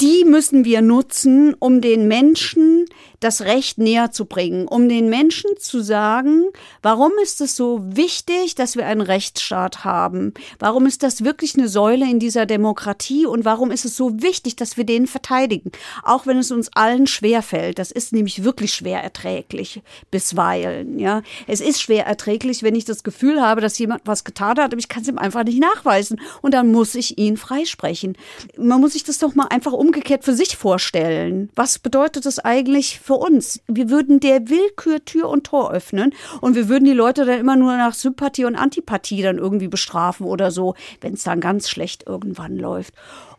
[0.02, 2.86] die müssen wir nutzen, um den Menschen
[3.24, 6.46] das Recht näher zu bringen, um den Menschen zu sagen,
[6.82, 10.34] warum ist es so wichtig, dass wir einen Rechtsstaat haben?
[10.60, 14.56] Warum ist das wirklich eine Säule in dieser Demokratie und warum ist es so wichtig,
[14.56, 15.72] dass wir den verteidigen?
[16.04, 17.80] Auch wenn es uns allen schwer fällt.
[17.80, 19.82] Das ist nämlich wirklich schwer erträglich
[20.12, 21.22] bisweilen, ja.
[21.48, 24.78] Es ist schwer erträglich, wenn ich das Gefühl habe, dass jemand was getan hat, aber
[24.78, 28.18] ich kann es ihm einfach nicht nachweisen und dann muss ich ihn freisprechen.
[28.58, 31.50] Man muss sich das doch mal einfach umgekehrt für sich vorstellen.
[31.56, 33.62] Was bedeutet das eigentlich für uns?
[33.68, 37.56] Wir würden der Willkür Tür und Tor öffnen und wir würden die Leute dann immer
[37.56, 42.06] nur nach Sympathie und Antipathie dann irgendwie bestrafen oder so, wenn es dann ganz schlecht
[42.08, 42.94] irgendwann läuft.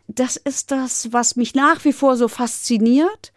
[0.07, 3.33] Das ist das, was mich nach wie vor so fasziniert,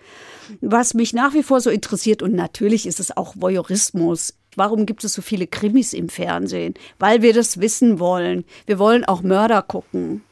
[0.61, 2.23] was mich nach wie vor so interessiert.
[2.23, 4.35] Und natürlich ist es auch Voyeurismus.
[4.57, 6.75] Warum gibt es so viele Krimis im Fernsehen?
[6.99, 8.45] Weil wir das wissen wollen.
[8.67, 10.23] Wir wollen auch Mörder gucken.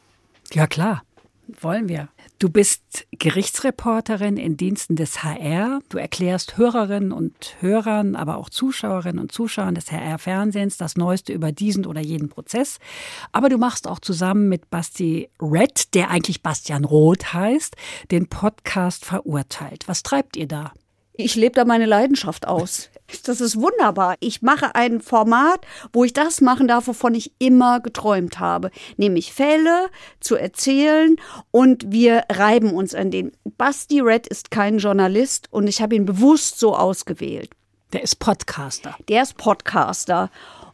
[0.53, 1.03] Ja, klar.
[1.61, 2.09] Wollen wir.
[2.39, 5.79] Du bist Gerichtsreporterin in Diensten des HR.
[5.89, 11.51] Du erklärst Hörerinnen und Hörern, aber auch Zuschauerinnen und Zuschauern des HR-Fernsehens das Neueste über
[11.51, 12.77] diesen oder jeden Prozess.
[13.31, 17.75] Aber du machst auch zusammen mit Basti Red, der eigentlich Bastian Roth heißt,
[18.11, 19.87] den Podcast verurteilt.
[19.87, 20.73] Was treibt ihr da?
[21.13, 22.91] Ich lebe da meine Leidenschaft aus.
[23.23, 24.15] Das ist wunderbar.
[24.19, 25.61] Ich mache ein Format,
[25.93, 28.71] wo ich das machen darf, wovon ich immer geträumt habe.
[28.97, 29.89] Nämlich Fälle
[30.19, 31.15] zu erzählen
[31.51, 33.31] und wir reiben uns an den.
[33.57, 37.51] Basti Red ist kein Journalist und ich habe ihn bewusst so ausgewählt.
[37.93, 38.95] Der ist Podcaster.
[39.07, 40.29] Der ist Podcaster.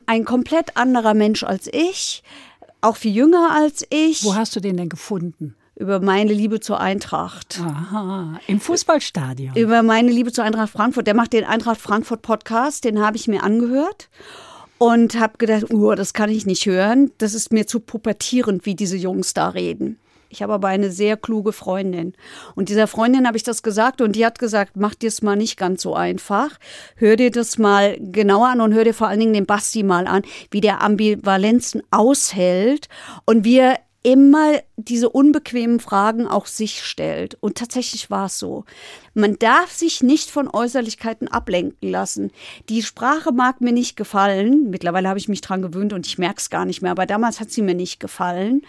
[0.06, 2.24] Ein komplett anderer Mensch als ich,
[2.82, 4.24] auch viel jünger als ich.
[4.24, 5.56] Wo hast du den denn gefunden?
[5.76, 7.60] Über meine Liebe zur Eintracht.
[7.62, 9.56] Aha, im Fußballstadion.
[9.56, 11.08] Über meine Liebe zur Eintracht Frankfurt.
[11.08, 14.10] Der macht den Eintracht Frankfurt Podcast, den habe ich mir angehört
[14.78, 17.12] und habe gedacht, oh, das kann ich nicht hören.
[17.18, 19.98] Das ist mir zu pubertierend, wie diese Jungs da reden.
[20.30, 22.14] Ich habe aber eine sehr kluge Freundin.
[22.56, 25.36] Und dieser Freundin habe ich das gesagt und die hat gesagt, mach dir es mal
[25.36, 26.58] nicht ganz so einfach.
[26.96, 30.08] Hör dir das mal genauer an und hör dir vor allen Dingen den Basti mal
[30.08, 32.88] an, wie der Ambivalenzen aushält
[33.26, 37.38] und wie er immer diese unbequemen Fragen auch sich stellt.
[37.40, 38.66] Und tatsächlich war es so.
[39.14, 42.32] Man darf sich nicht von Äußerlichkeiten ablenken lassen.
[42.70, 44.70] Die Sprache mag mir nicht gefallen.
[44.70, 46.92] Mittlerweile habe ich mich dran gewöhnt und ich merke es gar nicht mehr.
[46.92, 48.62] Aber damals hat sie mir nicht gefallen.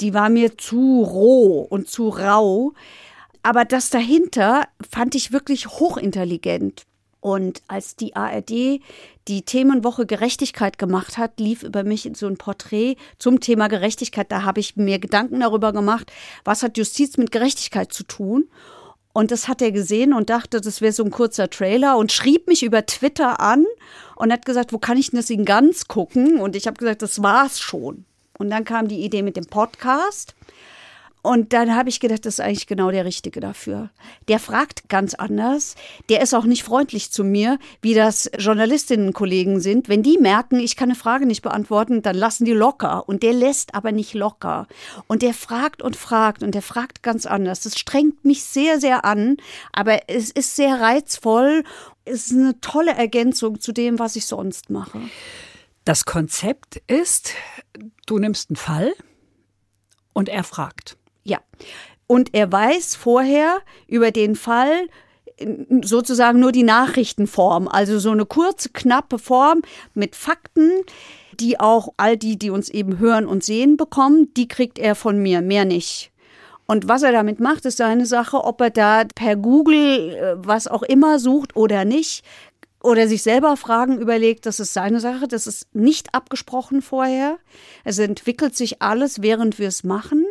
[0.00, 2.72] Die war mir zu roh und zu rau.
[3.42, 6.84] Aber das dahinter fand ich wirklich hochintelligent.
[7.20, 8.80] Und als die ARD
[9.28, 14.32] die Themenwoche Gerechtigkeit gemacht hat, lief über mich so ein Porträt zum Thema Gerechtigkeit.
[14.32, 16.10] Da habe ich mir Gedanken darüber gemacht,
[16.44, 18.48] was hat Justiz mit Gerechtigkeit zu tun.
[19.12, 22.46] Und das hat er gesehen und dachte, das wäre so ein kurzer Trailer und schrieb
[22.46, 23.66] mich über Twitter an
[24.14, 26.40] und hat gesagt, wo kann ich denn das in ganz gucken?
[26.40, 28.04] Und ich habe gesagt, das war's schon.
[28.38, 30.34] Und dann kam die Idee mit dem Podcast.
[31.22, 33.90] Und dann habe ich gedacht, das ist eigentlich genau der Richtige dafür.
[34.28, 35.74] Der fragt ganz anders.
[36.08, 39.88] Der ist auch nicht freundlich zu mir, wie das Journalistinnenkollegen sind.
[39.88, 43.06] Wenn die merken, ich kann eine Frage nicht beantworten, dann lassen die locker.
[43.08, 44.66] Und der lässt aber nicht locker.
[45.08, 47.60] Und der fragt und fragt und der fragt ganz anders.
[47.60, 49.36] Das strengt mich sehr, sehr an.
[49.72, 51.64] Aber es ist sehr reizvoll.
[52.06, 55.00] Es ist eine tolle Ergänzung zu dem, was ich sonst mache.
[55.84, 57.32] Das Konzept ist,
[58.06, 58.92] du nimmst einen Fall
[60.12, 60.96] und er fragt.
[61.24, 61.38] Ja.
[62.06, 64.88] Und er weiß vorher über den Fall
[65.82, 69.62] sozusagen nur die Nachrichtenform, also so eine kurze, knappe Form
[69.94, 70.70] mit Fakten,
[71.38, 75.18] die auch all die, die uns eben hören und sehen bekommen, die kriegt er von
[75.18, 76.10] mir, mehr nicht.
[76.66, 80.68] Und was er damit macht, ist seine Sache, ob er da per Google äh, was
[80.68, 82.24] auch immer sucht oder nicht,
[82.82, 87.38] oder sich selber Fragen überlegt, das ist seine Sache, das ist nicht abgesprochen vorher.
[87.84, 90.24] Es entwickelt sich alles, während wir es machen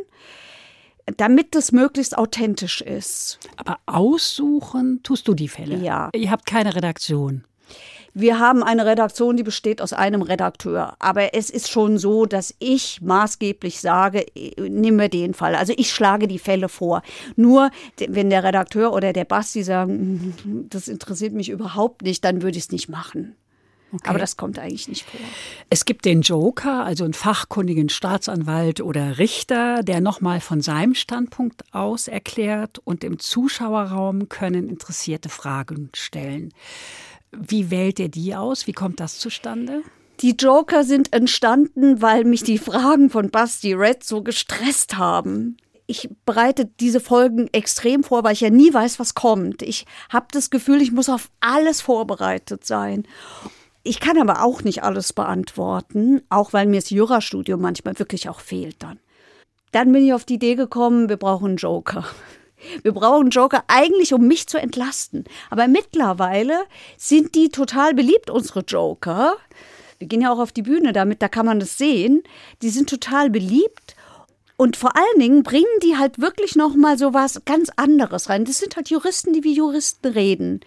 [1.18, 3.40] damit es möglichst authentisch ist.
[3.58, 5.78] Aber aussuchen tust du die Fälle?
[5.78, 6.10] Ja.
[6.14, 7.44] Ihr habt keine Redaktion.
[8.14, 10.96] Wir haben eine Redaktion, die besteht aus einem Redakteur.
[11.00, 14.26] Aber es ist schon so, dass ich maßgeblich sage,
[14.58, 15.56] nimm mir den Fall.
[15.56, 17.02] Also ich schlage die Fälle vor.
[17.36, 20.34] Nur wenn der Redakteur oder der Basti sagen,
[20.70, 23.36] das interessiert mich überhaupt nicht, dann würde ich es nicht machen.
[23.92, 24.10] Okay.
[24.10, 25.20] Aber das kommt eigentlich nicht vor.
[25.70, 31.64] Es gibt den Joker, also einen fachkundigen Staatsanwalt oder Richter, der nochmal von seinem Standpunkt
[31.74, 36.54] aus erklärt und im Zuschauerraum können interessierte Fragen stellen.
[37.32, 38.68] Wie wählt ihr die aus?
[38.68, 39.82] Wie kommt das zustande?
[40.22, 45.58] Die Joker sind entstanden, weil mich die Fragen von Basti Red so gestresst haben
[45.90, 49.64] ich bereite diese Folgen extrem vor, weil ich ja nie weiß, was kommt.
[49.64, 53.08] Ich habe das Gefühl, ich muss auf alles vorbereitet sein.
[53.84, 58.42] Ich kann aber auch nicht alles beantworten, auch weil mir das Jurastudium manchmal wirklich auch
[58.42, 59.00] fehlt dann.
[59.72, 62.06] Dann bin ich auf die Idee gekommen, wir brauchen einen Joker.
[62.84, 65.24] Wir brauchen Joker eigentlich, um mich zu entlasten.
[65.50, 66.60] Aber mittlerweile
[66.98, 69.38] sind die total beliebt, unsere Joker.
[69.98, 72.22] Wir gehen ja auch auf die Bühne damit, da kann man das sehen.
[72.62, 73.96] Die sind total beliebt.
[74.58, 78.44] Und vor allen Dingen bringen die halt wirklich noch mal so was ganz anderes rein.
[78.44, 80.60] Das sind halt Juristen, die wie Juristen reden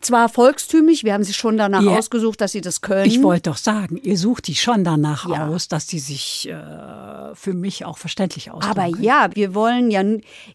[0.00, 1.96] zwar volkstümlich, wir haben sie schon danach ja.
[1.96, 3.06] ausgesucht, dass sie das können.
[3.06, 5.48] Ich wollte doch sagen, ihr sucht die schon danach ja.
[5.48, 8.78] aus, dass die sich äh, für mich auch verständlich ausdrücken.
[8.78, 10.02] Aber ja, wir wollen ja,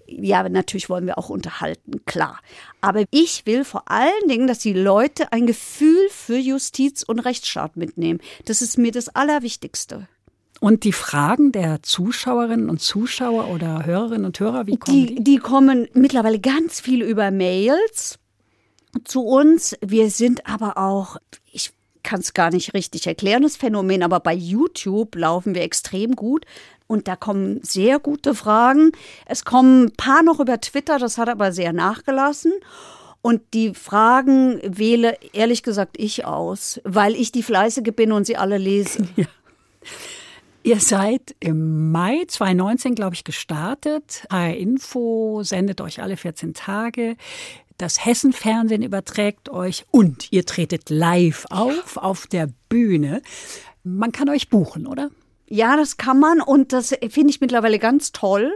[0.07, 2.39] ja, natürlich wollen wir auch unterhalten, klar.
[2.81, 7.77] Aber ich will vor allen Dingen, dass die Leute ein Gefühl für Justiz und Rechtsstaat
[7.77, 8.19] mitnehmen.
[8.45, 10.07] Das ist mir das Allerwichtigste.
[10.59, 15.15] Und die Fragen der Zuschauerinnen und Zuschauer oder Hörerinnen und Hörer, wie kommen die?
[15.15, 18.17] Die, die kommen mittlerweile ganz viel über Mails
[19.03, 19.75] zu uns.
[19.81, 21.17] Wir sind aber auch,
[21.51, 21.71] ich
[22.03, 26.45] kann es gar nicht richtig erklären, das Phänomen, aber bei YouTube laufen wir extrem gut.
[26.87, 28.91] Und da kommen sehr gute Fragen.
[29.25, 32.53] Es kommen ein paar noch über Twitter, das hat aber sehr nachgelassen.
[33.21, 38.37] Und die Fragen wähle ehrlich gesagt ich aus, weil ich die Fleißige bin und sie
[38.37, 39.07] alle lese.
[39.15, 39.25] Ja.
[40.65, 44.25] Ihr seid im Mai 2019, glaube ich, gestartet.
[44.31, 47.17] HR Info sendet euch alle 14 Tage.
[47.77, 53.21] Das Hessenfernsehen überträgt euch und ihr tretet live auf, auf der Bühne.
[53.83, 55.09] Man kann euch buchen, oder?
[55.47, 58.51] Ja, das kann man und das finde ich mittlerweile ganz toll,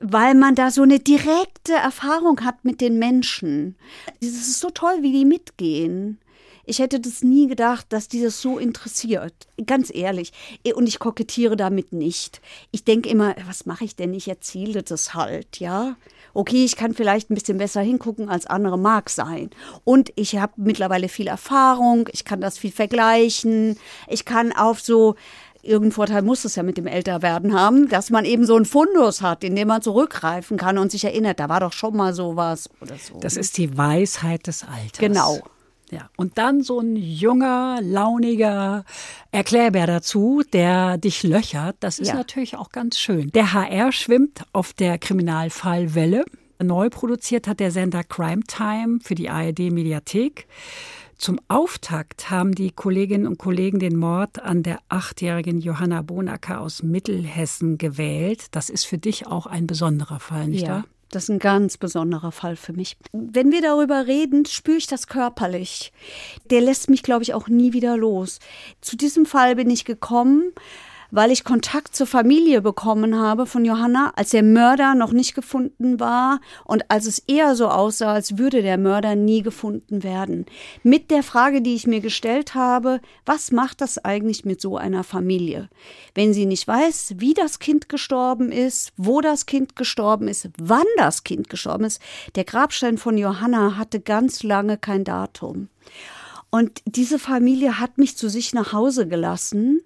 [0.00, 3.76] weil man da so eine direkte Erfahrung hat mit den Menschen.
[4.20, 6.20] Es ist so toll, wie die mitgehen.
[6.64, 9.32] Ich hätte das nie gedacht, dass die das so interessiert.
[9.66, 10.32] Ganz ehrlich.
[10.74, 12.42] Und ich kokettiere damit nicht.
[12.72, 14.12] Ich denke immer, was mache ich denn?
[14.12, 15.96] Ich erzähle das halt, ja
[16.34, 19.50] okay, ich kann vielleicht ein bisschen besser hingucken als andere mag sein.
[19.84, 23.76] Und ich habe mittlerweile viel Erfahrung, ich kann das viel vergleichen,
[24.08, 25.14] ich kann auf so
[25.62, 29.22] irgendeinen Vorteil muss es ja mit dem Älterwerden haben, dass man eben so einen Fundus
[29.22, 32.70] hat, in dem man zurückgreifen kann und sich erinnert, da war doch schon mal sowas
[32.80, 33.18] oder so.
[33.20, 34.98] Das ist die Weisheit des Alters.
[34.98, 35.40] Genau.
[35.90, 38.84] Ja, und dann so ein junger, launiger
[39.32, 41.76] Erklärbär dazu, der dich löchert.
[41.80, 42.14] Das ist ja.
[42.14, 43.30] natürlich auch ganz schön.
[43.32, 46.24] Der HR schwimmt auf der Kriminalfallwelle.
[46.62, 50.46] Neu produziert hat der Sender Crime Time für die ARD Mediathek.
[51.16, 56.84] Zum Auftakt haben die Kolleginnen und Kollegen den Mord an der achtjährigen Johanna Bonacker aus
[56.84, 58.46] Mittelhessen gewählt.
[58.52, 60.68] Das ist für dich auch ein besonderer Fall, nicht ja.
[60.68, 60.84] wahr?
[61.10, 62.96] Das ist ein ganz besonderer Fall für mich.
[63.12, 65.92] Wenn wir darüber reden, spüre ich das körperlich.
[66.50, 68.40] Der lässt mich, glaube ich, auch nie wieder los.
[68.80, 70.52] Zu diesem Fall bin ich gekommen,
[71.10, 76.00] weil ich Kontakt zur Familie bekommen habe von Johanna, als der Mörder noch nicht gefunden
[76.00, 80.46] war und als es eher so aussah, als würde der Mörder nie gefunden werden.
[80.82, 85.04] Mit der Frage, die ich mir gestellt habe, was macht das eigentlich mit so einer
[85.04, 85.68] Familie?
[86.14, 90.86] Wenn sie nicht weiß, wie das Kind gestorben ist, wo das Kind gestorben ist, wann
[90.96, 92.00] das Kind gestorben ist.
[92.34, 95.68] Der Grabstein von Johanna hatte ganz lange kein Datum.
[96.50, 99.82] Und diese Familie hat mich zu sich nach Hause gelassen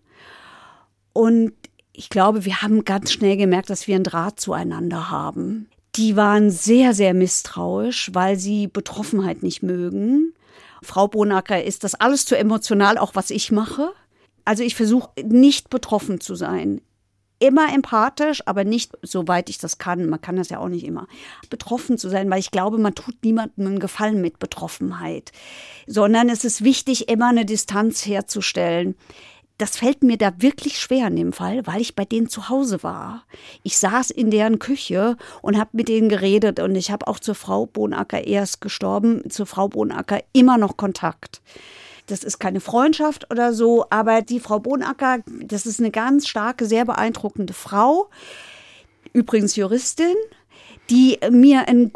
[1.12, 1.52] und
[1.92, 5.68] ich glaube, wir haben ganz schnell gemerkt, dass wir einen Draht zueinander haben.
[5.96, 10.32] Die waren sehr, sehr misstrauisch, weil sie Betroffenheit nicht mögen.
[10.82, 13.92] Frau Bonacker ist das alles zu emotional, auch was ich mache.
[14.44, 16.80] Also ich versuche nicht betroffen zu sein.
[17.38, 20.08] Immer empathisch, aber nicht soweit ich das kann.
[20.08, 21.08] Man kann das ja auch nicht immer.
[21.50, 25.32] Betroffen zu sein, weil ich glaube, man tut niemandem einen Gefallen mit Betroffenheit.
[25.86, 28.94] Sondern es ist wichtig, immer eine Distanz herzustellen
[29.62, 32.82] das fällt mir da wirklich schwer in dem Fall, weil ich bei denen zu Hause
[32.82, 33.22] war.
[33.62, 37.36] Ich saß in deren Küche und habe mit denen geredet und ich habe auch zur
[37.36, 41.42] Frau Bonacker erst gestorben, zur Frau Bonacker immer noch Kontakt.
[42.08, 46.66] Das ist keine Freundschaft oder so, aber die Frau Bonacker, das ist eine ganz starke,
[46.66, 48.10] sehr beeindruckende Frau,
[49.12, 50.16] übrigens Juristin,
[50.90, 51.92] die mir ein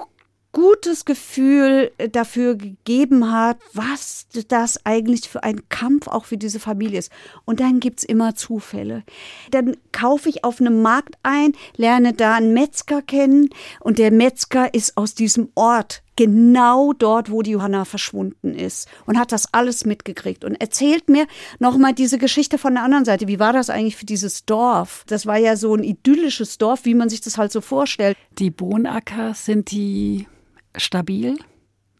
[0.56, 6.60] gutes Gefühl äh, dafür gegeben hat, was das eigentlich für ein Kampf auch für diese
[6.60, 7.12] Familie ist.
[7.44, 9.02] Und dann gibt es immer Zufälle.
[9.50, 14.72] Dann kaufe ich auf einem Markt ein, lerne da einen Metzger kennen und der Metzger
[14.72, 19.84] ist aus diesem Ort genau dort, wo die Johanna verschwunden ist und hat das alles
[19.84, 21.26] mitgekriegt und erzählt mir
[21.58, 23.28] nochmal diese Geschichte von der anderen Seite.
[23.28, 25.04] Wie war das eigentlich für dieses Dorf?
[25.06, 28.16] Das war ja so ein idyllisches Dorf, wie man sich das halt so vorstellt.
[28.38, 30.26] Die Bohnacker sind die
[30.76, 31.38] stabil?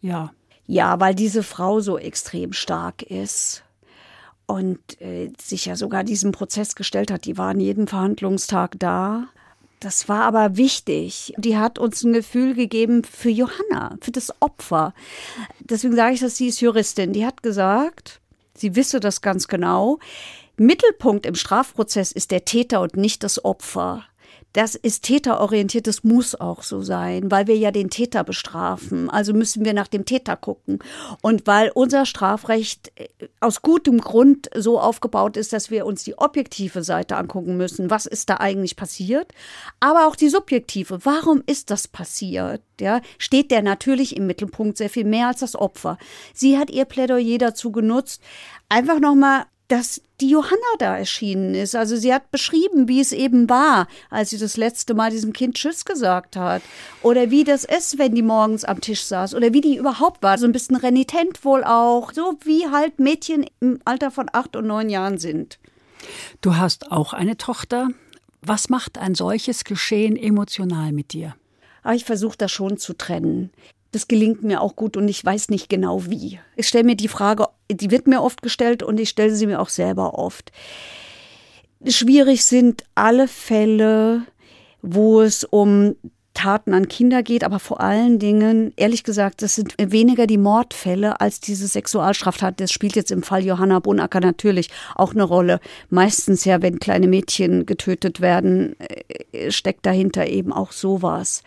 [0.01, 0.31] Ja.
[0.65, 3.63] Ja, weil diese Frau so extrem stark ist
[4.47, 7.25] und äh, sich ja sogar diesem Prozess gestellt hat.
[7.25, 9.27] Die war an jedem Verhandlungstag da.
[9.79, 11.33] Das war aber wichtig.
[11.37, 14.93] Die hat uns ein Gefühl gegeben für Johanna, für das Opfer.
[15.59, 17.13] Deswegen sage ich, dass sie ist Juristin.
[17.13, 18.19] Die hat gesagt,
[18.55, 19.99] sie wisse das ganz genau.
[20.57, 24.03] Mittelpunkt im Strafprozess ist der Täter und nicht das Opfer.
[24.53, 29.09] Das ist täterorientiert, das muss auch so sein, weil wir ja den Täter bestrafen.
[29.09, 30.79] Also müssen wir nach dem Täter gucken.
[31.21, 33.07] Und weil unser Strafrecht äh,
[33.39, 37.89] aus gutem Grund so aufgebaut ist, dass wir uns die objektive Seite angucken müssen.
[37.89, 39.31] Was ist da eigentlich passiert?
[39.79, 41.05] Aber auch die subjektive.
[41.05, 42.61] Warum ist das passiert?
[42.79, 45.97] Ja, steht der natürlich im Mittelpunkt sehr viel mehr als das Opfer.
[46.33, 48.21] Sie hat ihr Plädoyer dazu genutzt,
[48.69, 51.75] einfach nochmal dass die Johanna da erschienen ist.
[51.75, 55.55] Also sie hat beschrieben, wie es eben war, als sie das letzte Mal diesem Kind
[55.55, 56.61] Tschüss gesagt hat.
[57.01, 59.35] Oder wie das ist, wenn die morgens am Tisch saß.
[59.35, 60.37] Oder wie die überhaupt war.
[60.37, 62.13] So ein bisschen renitent wohl auch.
[62.13, 65.59] So wie halt Mädchen im Alter von acht und neun Jahren sind.
[66.41, 67.89] Du hast auch eine Tochter.
[68.41, 71.35] Was macht ein solches Geschehen emotional mit dir?
[71.83, 73.51] Aber ah, ich versuche das schon zu trennen.
[73.97, 76.39] Das gelingt mir auch gut und ich weiß nicht genau wie.
[76.55, 79.59] Ich stelle mir die Frage, die wird mir oft gestellt und ich stelle sie mir
[79.59, 80.51] auch selber oft.
[81.83, 84.21] Schwierig sind alle Fälle,
[84.83, 85.95] wo es um
[86.35, 91.19] Taten an Kinder geht, aber vor allen Dingen, ehrlich gesagt, das sind weniger die Mordfälle
[91.19, 92.61] als diese Sexualstraftat.
[92.61, 95.59] Das spielt jetzt im Fall Johanna Bonacker natürlich auch eine Rolle.
[95.89, 98.75] Meistens ja, wenn kleine Mädchen getötet werden,
[99.31, 101.41] äh, steckt dahinter eben auch sowas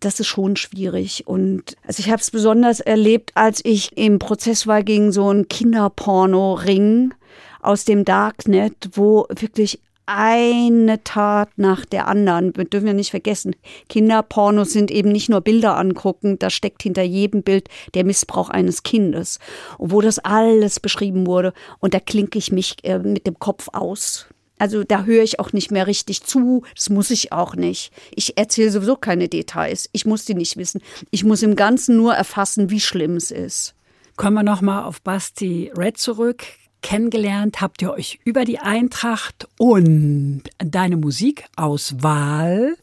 [0.00, 1.26] das ist schon schwierig.
[1.26, 5.48] Und also ich habe es besonders erlebt, als ich im Prozess war gegen so einen
[5.48, 7.14] Kinderporno-Ring
[7.60, 12.56] aus dem Darknet, wo wirklich eine Tat nach der anderen.
[12.56, 13.54] Wir dürfen ja nicht vergessen,
[13.88, 18.82] Kinderpornos sind eben nicht nur Bilder angucken, da steckt hinter jedem Bild der Missbrauch eines
[18.82, 19.38] Kindes.
[19.78, 23.68] Und wo das alles beschrieben wurde, und da klinke ich mich äh, mit dem Kopf
[23.72, 24.26] aus.
[24.58, 26.62] Also da höre ich auch nicht mehr richtig zu.
[26.76, 27.92] Das muss ich auch nicht.
[28.14, 29.88] Ich erzähle sowieso keine Details.
[29.92, 30.80] Ich muss die nicht wissen.
[31.10, 33.74] Ich muss im Ganzen nur erfassen, wie schlimm es ist.
[34.16, 36.44] Kommen wir nochmal auf Basti Red zurück.
[36.82, 42.76] Kennengelernt habt ihr euch über die Eintracht und deine Musikauswahl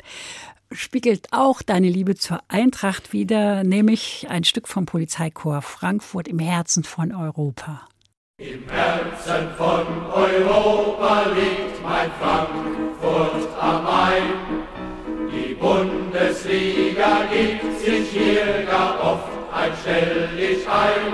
[0.71, 6.83] spiegelt auch deine Liebe zur Eintracht wider, nämlich ein Stück vom Polizeikorps Frankfurt im Herzen
[6.83, 7.87] von Europa.
[8.39, 14.65] Im Herzen von Europa liegt mein Frankfurt am Main.
[15.29, 21.13] Die Bundesliga gibt sich hier gar oft ein Stelldich ein.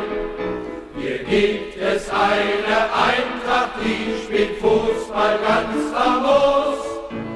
[0.99, 6.77] Hier gibt es eine Eintracht, die spielt Fußball ganz famos.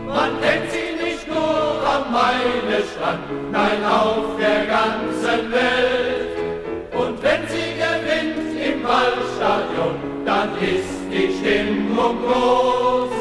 [0.05, 6.28] Man kennt sie nicht nur am Mainestrand, nein auf der ganzen Welt.
[9.39, 13.11] Ballstadion, dann ist die Stimmung groß.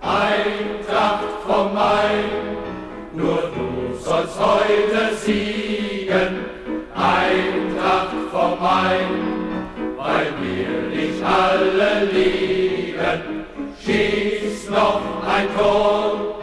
[0.00, 2.24] Eintracht vom Main,
[3.12, 6.46] nur du sollst heute siegen.
[6.94, 9.08] Eintracht vom Main,
[9.96, 13.44] weil wir dich alle lieben.
[13.84, 16.40] Schieß noch ein Tor,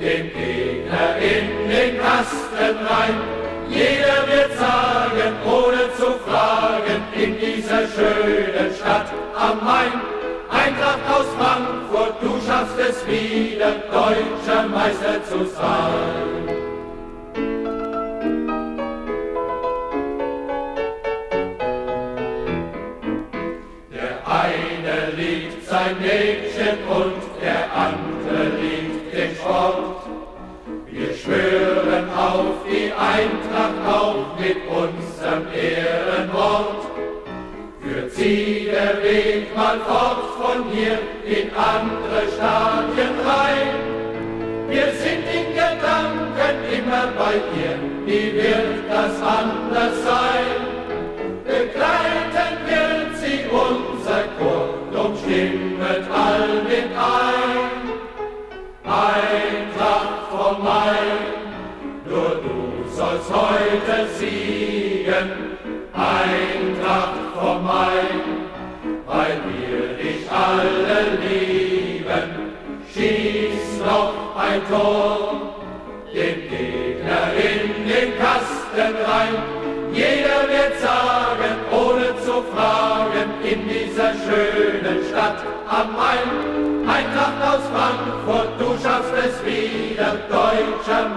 [0.00, 3.41] den Gegner in den Kasten rein
[3.72, 9.92] jeder wird sagen, ohne zu fragen, in dieser schönen Stadt am Main,
[10.50, 16.61] Eintracht aus Frankfurt, du schaffst es wieder, deutscher Meister zu sein.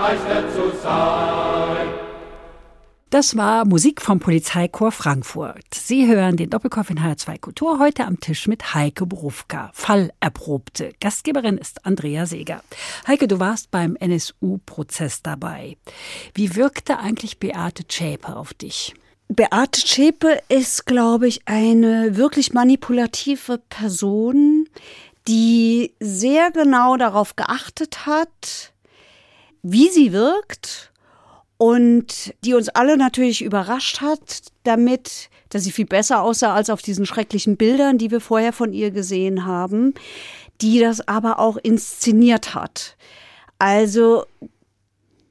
[0.06, 1.88] Meister zu sein.
[3.10, 5.74] Das war Musik vom Polizeichor Frankfurt.
[5.74, 10.94] Sie hören den Doppelkopf in HR2 Kultur heute am Tisch mit Heike Berufka, Fallerprobte.
[11.02, 12.62] Gastgeberin ist Andrea Seeger.
[13.08, 15.76] Heike, du warst beim NSU-Prozess dabei.
[16.36, 18.94] Wie wirkte eigentlich Beate Zschäpe auf dich?
[19.28, 24.70] Beate Zschäpe ist, glaube ich, eine wirklich manipulative Person,
[25.28, 28.72] die sehr genau darauf geachtet hat,
[29.68, 30.92] wie sie wirkt
[31.58, 36.84] und die uns alle natürlich überrascht hat, damit, dass sie viel besser aussah als auf
[36.84, 39.96] diesen schrecklichen Bildern, die wir vorher von ihr gesehen haben,
[40.62, 42.96] die das aber auch inszeniert hat.
[43.58, 44.26] Also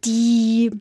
[0.05, 0.73] die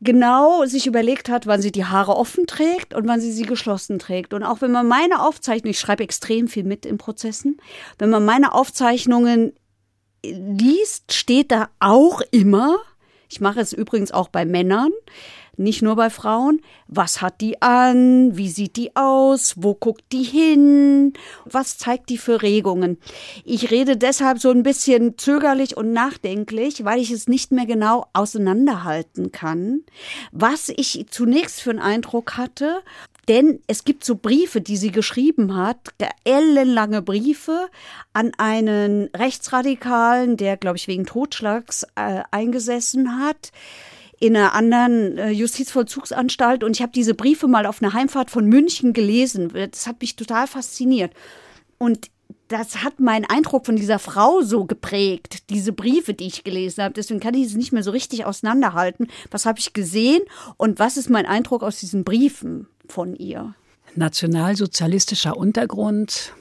[0.00, 3.98] genau sich überlegt hat, wann sie die Haare offen trägt und wann sie sie geschlossen
[3.98, 4.32] trägt.
[4.32, 7.58] Und auch wenn man meine Aufzeichnungen, ich schreibe extrem viel mit in Prozessen,
[7.98, 9.52] wenn man meine Aufzeichnungen
[10.24, 12.78] liest, steht da auch immer,
[13.28, 14.90] ich mache es übrigens auch bei Männern,
[15.60, 16.62] nicht nur bei Frauen.
[16.88, 18.36] Was hat die an?
[18.36, 19.54] Wie sieht die aus?
[19.58, 21.12] Wo guckt die hin?
[21.44, 22.98] Was zeigt die für Regungen?
[23.44, 28.06] Ich rede deshalb so ein bisschen zögerlich und nachdenklich, weil ich es nicht mehr genau
[28.14, 29.82] auseinanderhalten kann,
[30.32, 32.80] was ich zunächst für einen Eindruck hatte
[33.28, 35.94] denn es gibt so Briefe, die sie geschrieben hat,
[36.24, 37.68] ellenlange Briefe
[38.12, 43.52] an einen Rechtsradikalen, der, glaube ich, wegen Totschlags äh, eingesessen hat
[44.20, 48.46] in einer anderen äh, Justizvollzugsanstalt und ich habe diese Briefe mal auf einer Heimfahrt von
[48.46, 49.50] München gelesen.
[49.70, 51.12] Das hat mich total fasziniert.
[51.78, 52.10] Und
[52.48, 56.94] das hat meinen Eindruck von dieser Frau so geprägt, diese Briefe, die ich gelesen habe.
[56.94, 59.06] Deswegen kann ich es nicht mehr so richtig auseinanderhalten.
[59.30, 60.22] Was habe ich gesehen
[60.58, 63.54] und was ist mein Eindruck aus diesen Briefen von ihr?
[63.94, 66.34] Nationalsozialistischer Untergrund.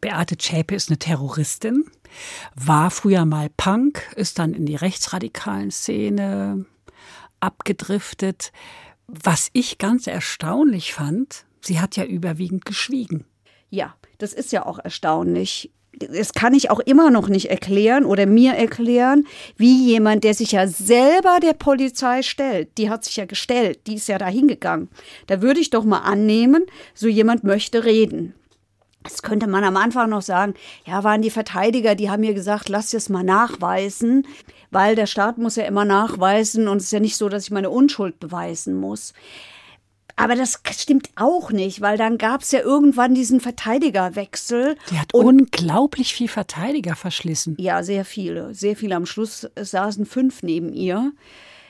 [0.00, 1.86] Beate Zschäpe ist eine Terroristin,
[2.54, 6.66] war früher mal Punk, ist dann in die rechtsradikalen Szene
[7.40, 8.52] abgedriftet.
[9.06, 13.24] Was ich ganz erstaunlich fand, sie hat ja überwiegend geschwiegen.
[13.70, 15.72] Ja, das ist ja auch erstaunlich.
[15.98, 19.26] Das kann ich auch immer noch nicht erklären oder mir erklären,
[19.56, 23.94] wie jemand, der sich ja selber der Polizei stellt, die hat sich ja gestellt, die
[23.94, 24.88] ist ja da hingegangen.
[25.26, 28.34] Da würde ich doch mal annehmen, so jemand möchte reden.
[29.02, 32.68] Das könnte man am Anfang noch sagen, ja, waren die Verteidiger, die haben mir gesagt,
[32.68, 34.26] lass es mal nachweisen,
[34.72, 37.50] weil der Staat muss ja immer nachweisen und es ist ja nicht so, dass ich
[37.52, 39.14] meine Unschuld beweisen muss.
[40.16, 44.76] Aber das stimmt auch nicht, weil dann gab es ja irgendwann diesen Verteidigerwechsel.
[44.90, 47.54] Die hat unglaublich viel Verteidiger verschlissen.
[47.58, 48.54] Ja, sehr viele.
[48.54, 48.96] Sehr viele.
[48.96, 51.12] Am Schluss saßen fünf neben ihr.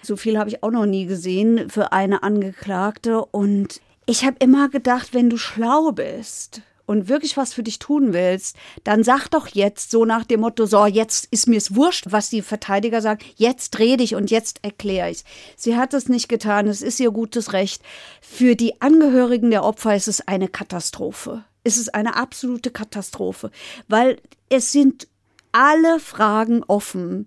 [0.03, 3.25] So viel habe ich auch noch nie gesehen für eine Angeklagte.
[3.25, 8.13] Und ich habe immer gedacht, wenn du schlau bist, und wirklich was für dich tun
[8.13, 12.31] willst, dann sag doch jetzt so nach dem Motto, so, jetzt ist mir's wurscht, was
[12.31, 15.25] die Verteidiger sagen, jetzt rede ich und jetzt erkläre ich.
[15.57, 17.83] Sie hat es nicht getan, es ist ihr gutes Recht.
[18.21, 21.45] Für die Angehörigen der Opfer ist es eine Katastrophe.
[21.65, 23.51] Es ist eine absolute Katastrophe,
[23.89, 25.09] weil es sind
[25.57, 27.27] alle Fragen offen.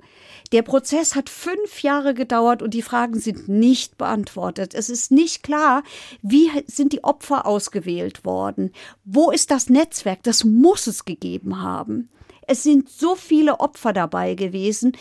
[0.51, 4.75] Der Prozess hat fünf Jahre gedauert und die Fragen sind nicht beantwortet.
[4.75, 5.81] Es ist nicht klar,
[6.21, 8.71] wie sind die Opfer ausgewählt worden?
[9.03, 10.21] Wo ist das Netzwerk?
[10.21, 12.09] Das muss es gegeben haben.
[12.45, 14.93] Es sind so viele Opfer dabei gewesen.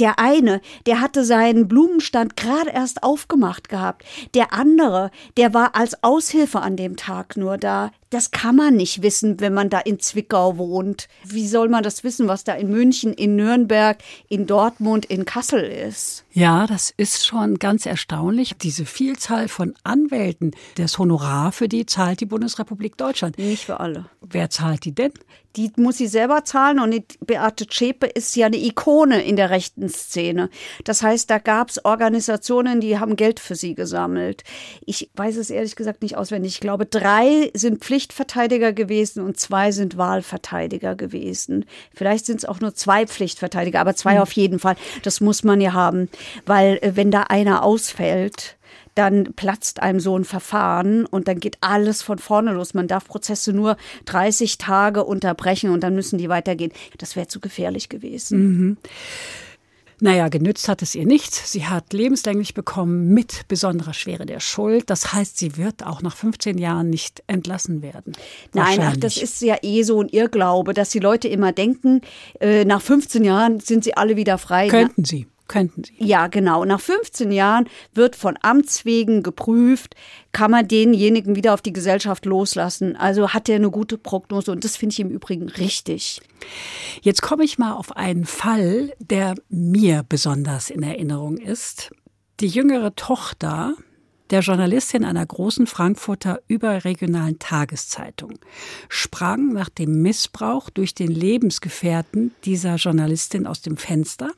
[0.00, 4.04] Der eine, der hatte seinen Blumenstand gerade erst aufgemacht gehabt.
[4.34, 7.92] Der andere, der war als Aushilfe an dem Tag nur da.
[8.10, 11.08] Das kann man nicht wissen, wenn man da in Zwickau wohnt.
[11.24, 13.98] Wie soll man das wissen, was da in München, in Nürnberg,
[14.28, 16.24] in Dortmund, in Kassel ist?
[16.32, 18.54] Ja, das ist schon ganz erstaunlich.
[18.60, 23.38] Diese Vielzahl von Anwälten, das Honorar für die zahlt die Bundesrepublik Deutschland.
[23.38, 24.06] Nicht für alle.
[24.20, 25.12] Wer zahlt die denn?
[25.56, 29.88] Die muss sie selber zahlen und Beate Zschäpe ist ja eine Ikone in der rechten
[29.88, 30.50] Szene.
[30.84, 34.44] Das heißt, da gab es Organisationen, die haben Geld für sie gesammelt.
[34.84, 36.52] Ich weiß es ehrlich gesagt nicht auswendig.
[36.52, 41.64] Ich glaube, drei sind Pflicht Pflichtverteidiger gewesen und zwei sind Wahlverteidiger gewesen.
[41.94, 44.20] Vielleicht sind es auch nur zwei Pflichtverteidiger, aber zwei mhm.
[44.20, 44.76] auf jeden Fall.
[45.02, 46.10] Das muss man ja haben,
[46.44, 48.58] weil äh, wenn da einer ausfällt,
[48.94, 52.74] dann platzt einem so ein Verfahren und dann geht alles von vorne los.
[52.74, 56.72] Man darf Prozesse nur 30 Tage unterbrechen und dann müssen die weitergehen.
[56.98, 58.38] Das wäre zu gefährlich gewesen.
[58.38, 58.76] Mhm.
[60.00, 61.50] Naja, genützt hat es ihr nichts.
[61.50, 64.90] Sie hat lebenslänglich bekommen mit besonderer Schwere der Schuld.
[64.90, 68.12] Das heißt, sie wird auch nach 15 Jahren nicht entlassen werden.
[68.52, 72.02] Nein, ach, das ist ja eh so ein Irrglaube, dass die Leute immer denken,
[72.40, 74.68] äh, nach 15 Jahren sind sie alle wieder frei.
[74.68, 75.26] Könnten sie.
[75.48, 75.94] Könnten Sie.
[75.98, 76.64] Ja, genau.
[76.64, 79.94] Nach 15 Jahren wird von Amts wegen geprüft,
[80.32, 82.96] kann man denjenigen wieder auf die Gesellschaft loslassen.
[82.96, 86.20] Also hat er eine gute Prognose und das finde ich im Übrigen richtig.
[87.00, 91.90] Jetzt komme ich mal auf einen Fall, der mir besonders in Erinnerung ist.
[92.40, 93.74] Die jüngere Tochter
[94.30, 98.38] der Journalistin einer großen Frankfurter überregionalen Tageszeitung,
[98.88, 104.30] sprang nach dem Missbrauch durch den Lebensgefährten dieser Journalistin aus dem Fenster,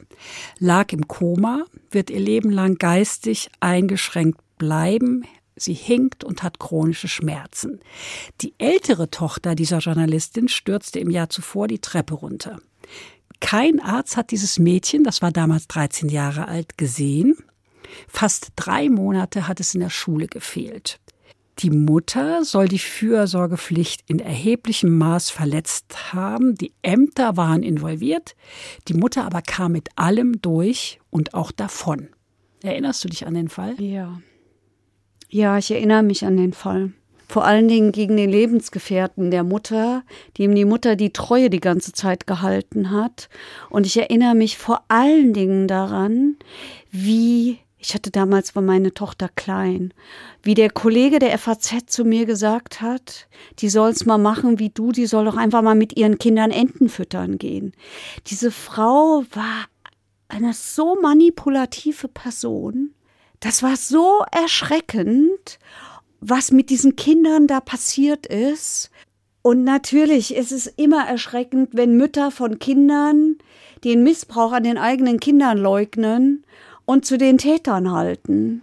[0.59, 5.25] lag im Koma, wird ihr Leben lang geistig eingeschränkt bleiben,
[5.61, 7.81] Sie hinkt und hat chronische Schmerzen.
[8.43, 12.61] Die ältere Tochter dieser Journalistin stürzte im Jahr zuvor die Treppe runter.
[13.41, 17.37] Kein Arzt hat dieses Mädchen, das war damals 13 Jahre alt, gesehen.
[18.09, 21.01] Fast drei Monate hat es in der Schule gefehlt.
[21.61, 26.55] Die Mutter soll die Fürsorgepflicht in erheblichem Maß verletzt haben.
[26.55, 28.37] Die Ämter waren involviert,
[28.87, 32.11] die Mutter aber kam mit allem durch und auch davon.
[32.63, 33.81] Erinnerst du dich an den Fall?
[33.81, 34.21] Ja.
[35.29, 36.93] Ja, ich erinnere mich an den Fall.
[37.29, 40.03] Vor allen Dingen gegen den Lebensgefährten der Mutter,
[40.39, 43.29] dem die Mutter die Treue die ganze Zeit gehalten hat.
[43.69, 46.37] Und ich erinnere mich vor allen Dingen daran,
[46.91, 49.95] wie ich hatte damals war meine Tochter klein,
[50.43, 53.29] wie der Kollege der FAZ zu mir gesagt hat,
[53.61, 56.89] die soll's mal machen wie du, die soll doch einfach mal mit ihren Kindern Enten
[56.89, 57.73] füttern gehen.
[58.27, 59.67] Diese Frau war
[60.27, 62.95] eine so manipulative Person.
[63.41, 65.59] Das war so erschreckend,
[66.21, 68.91] was mit diesen Kindern da passiert ist.
[69.43, 73.37] Und natürlich ist es immer erschreckend, wenn Mütter von Kindern
[73.85, 76.45] den Missbrauch an den eigenen Kindern leugnen
[76.89, 78.63] und zu den Tätern halten.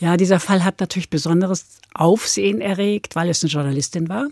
[0.00, 4.26] Ja, dieser Fall hat natürlich besonderes Aufsehen erregt, weil es eine Journalistin war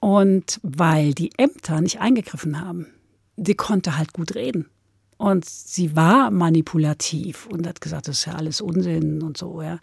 [0.00, 2.86] und weil die Ämter nicht eingegriffen haben.
[3.38, 4.68] Sie konnte halt gut reden.
[5.16, 9.78] Und sie war manipulativ und hat gesagt, das ist ja alles Unsinn und so, ja.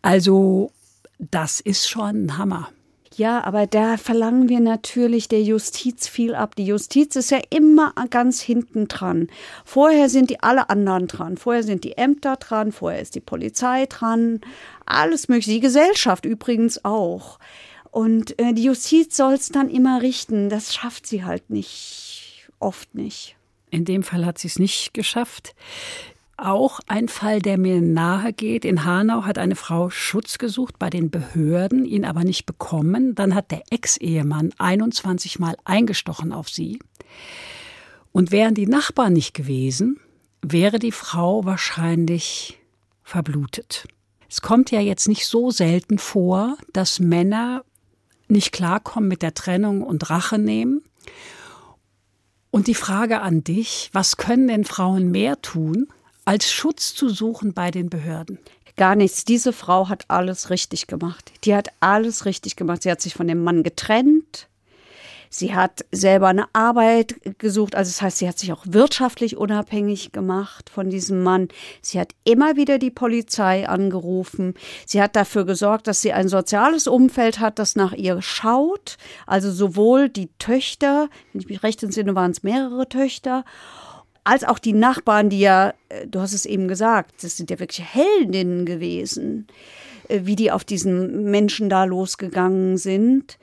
[0.00, 0.72] Also,
[1.18, 2.70] das ist schon ein Hammer.
[3.16, 6.56] Ja, aber da verlangen wir natürlich der Justiz viel ab.
[6.56, 9.28] Die Justiz ist ja immer ganz hinten dran.
[9.64, 11.36] Vorher sind die alle anderen dran.
[11.36, 14.40] Vorher sind die Ämter dran, vorher ist die Polizei dran,
[14.84, 15.52] alles mögliche.
[15.52, 17.38] Die Gesellschaft übrigens auch.
[17.92, 20.48] Und äh, die Justiz soll es dann immer richten.
[20.48, 23.36] Das schafft sie halt nicht, oft nicht.
[23.70, 25.54] In dem Fall hat sie es nicht geschafft.
[26.36, 28.64] Auch ein Fall, der mir nahe geht.
[28.64, 33.14] In Hanau hat eine Frau Schutz gesucht bei den Behörden, ihn aber nicht bekommen.
[33.14, 36.80] Dann hat der Ex-Ehemann 21 Mal eingestochen auf sie.
[38.10, 40.00] Und wären die Nachbarn nicht gewesen,
[40.42, 42.58] wäre die Frau wahrscheinlich
[43.02, 43.86] verblutet.
[44.28, 47.64] Es kommt ja jetzt nicht so selten vor, dass Männer
[48.26, 50.82] nicht klarkommen mit der Trennung und Rache nehmen.
[52.50, 55.88] Und die Frage an dich, was können denn Frauen mehr tun,
[56.24, 58.38] als Schutz zu suchen bei den Behörden?
[58.76, 59.24] Gar nichts.
[59.24, 61.32] Diese Frau hat alles richtig gemacht.
[61.44, 62.82] Die hat alles richtig gemacht.
[62.82, 64.48] Sie hat sich von dem Mann getrennt.
[65.36, 70.12] Sie hat selber eine Arbeit gesucht, also das heißt, sie hat sich auch wirtschaftlich unabhängig
[70.12, 71.48] gemacht von diesem Mann.
[71.82, 74.54] Sie hat immer wieder die Polizei angerufen.
[74.86, 78.96] Sie hat dafür gesorgt, dass sie ein soziales Umfeld hat, das nach ihr schaut.
[79.26, 83.44] Also sowohl die Töchter, wenn ich mich recht entsinne, waren es mehrere Töchter,
[84.24, 87.60] als auch die Nachbarn, die ja, äh, du hast es eben gesagt, das sind ja
[87.60, 89.46] wirklich Heldinnen gewesen,
[90.08, 93.38] äh, wie die auf diesen Menschen da losgegangen sind.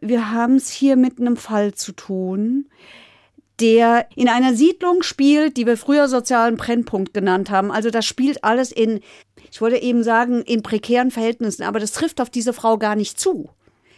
[0.00, 2.66] Wir haben es hier mit einem Fall zu tun,
[3.58, 7.72] der in einer Siedlung spielt, die wir früher sozialen Brennpunkt genannt haben.
[7.72, 9.00] Also das spielt alles in,
[9.50, 13.18] ich wollte eben sagen, in prekären Verhältnissen, aber das trifft auf diese Frau gar nicht
[13.18, 13.48] zu.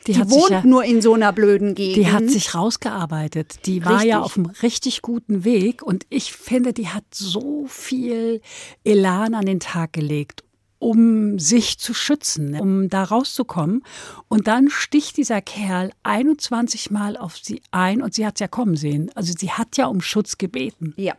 [0.09, 1.97] Die, die wohnt ja, nur in so einer blöden Gegend.
[1.97, 3.67] Die hat sich rausgearbeitet.
[3.67, 4.09] Die war richtig.
[4.09, 5.83] ja auf einem richtig guten Weg.
[5.83, 8.41] Und ich finde, die hat so viel
[8.85, 10.45] Elan an den Tag gelegt
[10.81, 13.83] um sich zu schützen, um da rauszukommen.
[14.29, 18.49] Und dann sticht dieser Kerl 21 Mal auf sie ein und sie hat es ja
[18.49, 19.11] kommen sehen.
[19.15, 20.95] Also sie hat ja um Schutz gebeten.
[20.97, 21.15] Ja.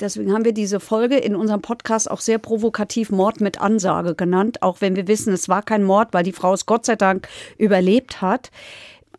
[0.00, 4.62] Deswegen haben wir diese Folge in unserem Podcast auch sehr provokativ Mord mit Ansage genannt,
[4.62, 7.28] auch wenn wir wissen, es war kein Mord, weil die Frau es Gott sei Dank
[7.58, 8.50] überlebt hat.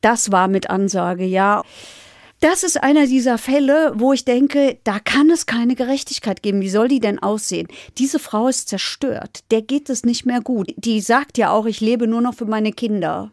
[0.02, 1.64] Das war mit Ansage, ja.
[2.42, 6.62] Das ist einer dieser Fälle, wo ich denke, da kann es keine Gerechtigkeit geben.
[6.62, 7.68] Wie soll die denn aussehen?
[7.98, 9.40] Diese Frau ist zerstört.
[9.52, 10.74] Der geht es nicht mehr gut.
[10.76, 13.32] Die sagt ja auch, ich lebe nur noch für meine Kinder.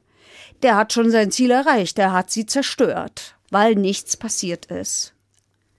[0.62, 1.98] Der hat schon sein Ziel erreicht.
[1.98, 5.11] Der hat sie zerstört, weil nichts passiert ist.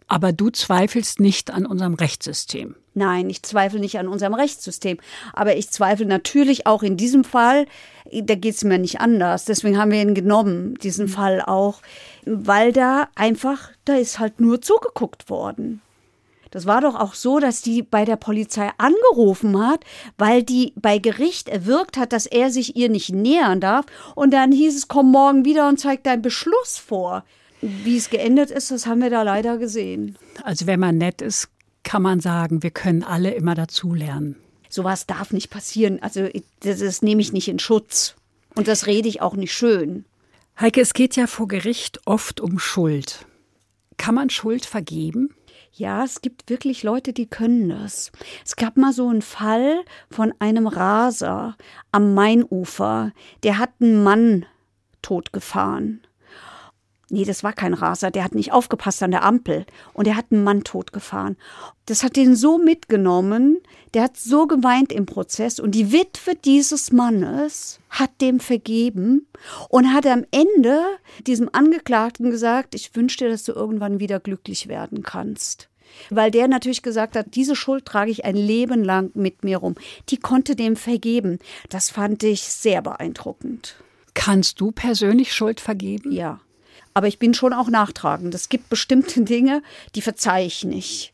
[0.08, 2.76] Aber du zweifelst nicht an unserem Rechtssystem.
[2.93, 4.99] Nein, ich zweifle nicht an unserem Rechtssystem.
[5.34, 7.66] Aber ich zweifle natürlich auch in diesem Fall,
[8.12, 9.45] da geht es mir nicht anders.
[9.45, 11.82] Deswegen haben wir ihn genommen, diesen Fall auch,
[12.26, 15.82] weil da einfach, da ist halt nur zugeguckt worden.
[16.51, 19.80] Das war doch auch so, dass die bei der Polizei angerufen hat,
[20.20, 23.88] weil die bei Gericht erwirkt hat, dass er sich ihr nicht nähern darf.
[24.14, 27.24] Und dann hieß es, komm morgen wieder und zeig deinen Beschluss vor.
[27.64, 30.18] Wie es geendet ist, das haben wir da leider gesehen.
[30.43, 31.47] Also wenn man nett ist,
[31.84, 34.36] kann man sagen, wir können alle immer dazulernen.
[34.70, 36.01] Sowas darf nicht passieren.
[36.01, 36.28] Also
[36.59, 38.16] das, das nehme ich nicht in Schutz.
[38.55, 40.05] Und das rede ich auch nicht schön.
[40.59, 43.26] Heike, es geht ja vor Gericht oft um Schuld.
[43.97, 45.34] Kann man Schuld vergeben?
[45.72, 48.11] Ja, es gibt wirklich Leute, die können das.
[48.45, 51.55] Es gab mal so einen Fall von einem Raser
[51.91, 53.11] am Mainufer.
[53.41, 54.45] Der hat einen Mann
[55.01, 56.01] totgefahren.
[57.14, 60.32] Nee, das war kein Raser, der hat nicht aufgepasst an der Ampel und er hat
[60.32, 61.38] einen Mann totgefahren.
[61.86, 63.59] Das hat den so mitgenommen,
[63.93, 69.28] der hat so geweint im Prozess und die Witwe dieses Mannes hat dem vergeben
[69.70, 70.82] und hat am Ende
[71.28, 75.70] diesem Angeklagten gesagt, ich wünsche dir, dass du irgendwann wieder glücklich werden kannst.
[76.09, 79.76] Weil der natürlich gesagt hat, diese Schuld trage ich ein Leben lang mit mir rum.
[80.09, 81.38] Die konnte dem vergeben.
[81.70, 83.76] Das fand ich sehr beeindruckend.
[84.16, 86.11] Kannst du persönlich Schuld vergeben?
[86.11, 86.39] Ja.
[86.94, 88.36] Aber ich bin schon auch nachtragend.
[88.36, 89.62] Es gibt bestimmte Dinge,
[89.96, 91.14] die verzeihe ich nicht.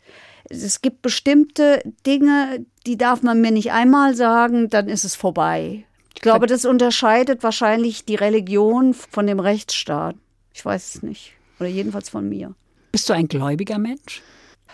[0.49, 5.85] Es gibt bestimmte Dinge, die darf man mir nicht einmal sagen, dann ist es vorbei.
[6.15, 10.15] Ich glaube, das unterscheidet wahrscheinlich die Religion von dem Rechtsstaat.
[10.53, 11.33] Ich weiß es nicht.
[11.59, 12.55] Oder jedenfalls von mir.
[12.91, 14.21] Bist du ein gläubiger Mensch?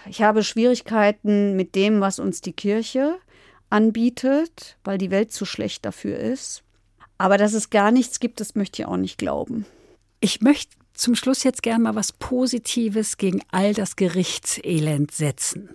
[0.08, 3.18] Ich habe Schwierigkeiten mit dem, was uns die Kirche
[3.70, 6.64] anbietet, weil die Welt zu schlecht dafür ist.
[7.18, 9.66] Aber dass es gar nichts gibt, das möchte ich auch nicht glauben.
[10.20, 15.70] Ich möchte zum Schluss jetzt gern mal was Positives gegen all das Gerichtselend setzen.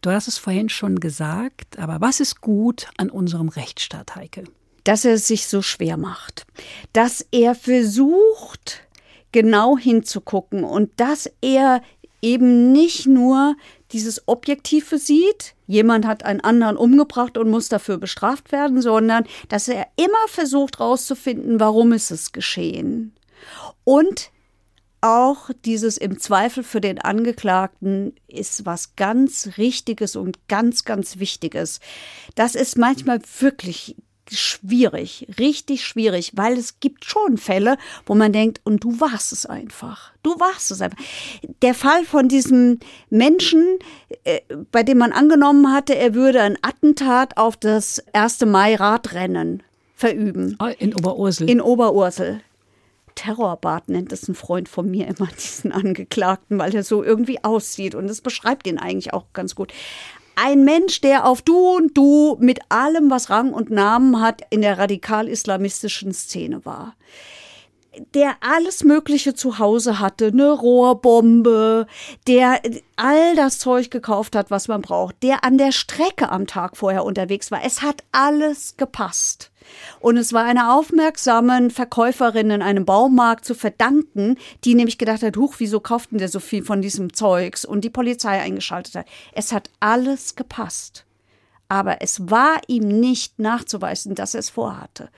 [0.00, 4.44] Du hast es vorhin schon gesagt, aber was ist gut an unserem Rechtsstaat, Heike?
[4.84, 6.44] Dass er es sich so schwer macht.
[6.92, 8.82] Dass er versucht,
[9.30, 11.82] genau hinzugucken und dass er
[12.20, 13.56] eben nicht nur
[13.92, 19.68] dieses Objektive sieht, jemand hat einen anderen umgebracht und muss dafür bestraft werden, sondern dass
[19.68, 23.12] er immer versucht herauszufinden, warum ist es geschehen.
[23.84, 24.30] Und
[25.00, 31.80] auch dieses im Zweifel für den Angeklagten ist was ganz Richtiges und ganz, ganz Wichtiges.
[32.36, 33.96] Das ist manchmal wirklich
[34.30, 37.76] schwierig, richtig schwierig, weil es gibt schon Fälle,
[38.06, 40.12] wo man denkt, und du warst es einfach.
[40.22, 40.98] Du warst es einfach.
[41.62, 42.78] Der Fall von diesem
[43.10, 43.78] Menschen,
[44.24, 48.46] äh, bei dem man angenommen hatte, er würde ein Attentat auf das 1.
[48.46, 49.62] Mai-Radrennen
[49.96, 50.54] verüben.
[50.58, 51.50] Ah, in Oberursel.
[51.50, 52.40] In Oberursel.
[53.14, 57.94] Terrorbart nennt es ein Freund von mir immer diesen Angeklagten, weil er so irgendwie aussieht
[57.94, 59.72] und das beschreibt ihn eigentlich auch ganz gut.
[60.34, 64.62] Ein Mensch, der auf Du und Du mit allem, was Rang und Namen hat, in
[64.62, 66.94] der radikal-islamistischen Szene war
[68.14, 71.86] der alles Mögliche zu Hause hatte, eine Rohrbombe,
[72.26, 72.60] der
[72.96, 77.04] all das Zeug gekauft hat, was man braucht, der an der Strecke am Tag vorher
[77.04, 77.62] unterwegs war.
[77.64, 79.51] Es hat alles gepasst.
[80.00, 85.36] Und es war einer aufmerksamen Verkäuferin in einem Baumarkt zu verdanken, die nämlich gedacht hat,
[85.36, 89.06] huch, wieso kauften der so viel von diesem Zeugs und die Polizei eingeschaltet hat.
[89.32, 91.04] Es hat alles gepasst.
[91.72, 95.08] Aber es war ihm nicht nachzuweisen, dass er es vorhatte.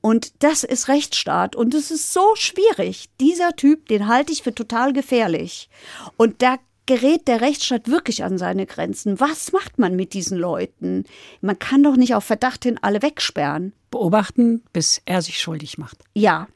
[0.00, 1.54] Und das ist Rechtsstaat.
[1.54, 3.10] Und es ist so schwierig.
[3.20, 5.68] Dieser Typ, den halte ich für total gefährlich.
[6.16, 6.56] Und da
[6.90, 9.20] gerät der Rechtsstaat wirklich an seine Grenzen.
[9.20, 11.04] Was macht man mit diesen Leuten?
[11.40, 13.72] Man kann doch nicht auf Verdacht hin alle wegsperren.
[13.92, 15.98] Beobachten, bis er sich schuldig macht.
[16.14, 16.48] Ja.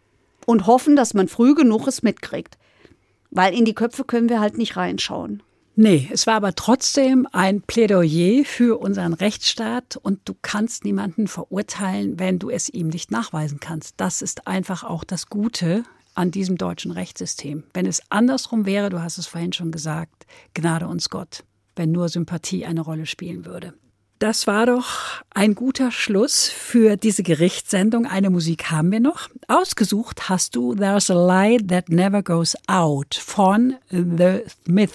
[0.44, 2.58] Und hoffen, dass man früh genug es mitkriegt.
[3.30, 5.40] Weil in die Köpfe können wir halt nicht reinschauen.
[5.76, 12.18] Nee, es war aber trotzdem ein Plädoyer für unseren Rechtsstaat und du kannst niemanden verurteilen,
[12.18, 13.94] wenn du es ihm nicht nachweisen kannst.
[13.98, 15.84] Das ist einfach auch das Gute
[16.14, 17.64] an diesem deutschen Rechtssystem.
[17.72, 21.44] Wenn es andersrum wäre, du hast es vorhin schon gesagt, Gnade uns Gott,
[21.76, 23.74] wenn nur Sympathie eine Rolle spielen würde.
[24.20, 28.06] Das war doch ein guter Schluss für diese Gerichtssendung.
[28.06, 29.28] Eine Musik haben wir noch.
[29.48, 34.92] Ausgesucht hast du There's a Light That Never Goes Out von The Smith.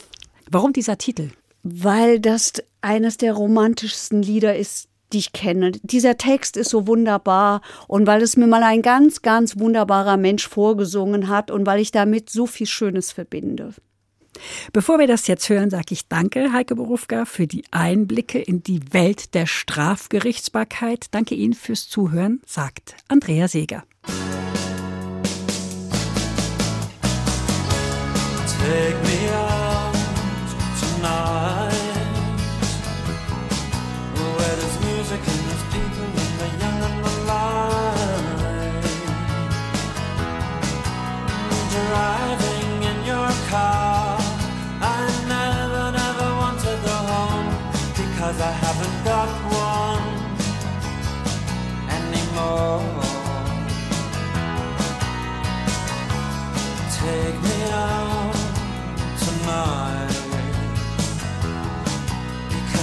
[0.50, 1.30] Warum dieser Titel?
[1.64, 5.72] Weil das eines der romantischsten Lieder ist, die ich kenne.
[5.84, 10.48] Dieser Text ist so wunderbar und weil es mir mal ein ganz, ganz wunderbarer Mensch
[10.48, 13.74] vorgesungen hat und weil ich damit so viel Schönes verbinde.
[14.72, 18.82] Bevor wir das jetzt hören, sage ich danke, Heike Berufka, für die Einblicke in die
[18.94, 21.08] Welt der Strafgerichtsbarkeit.
[21.12, 23.84] Danke Ihnen fürs Zuhören, sagt Andrea Seeger.
[28.60, 29.19] Take me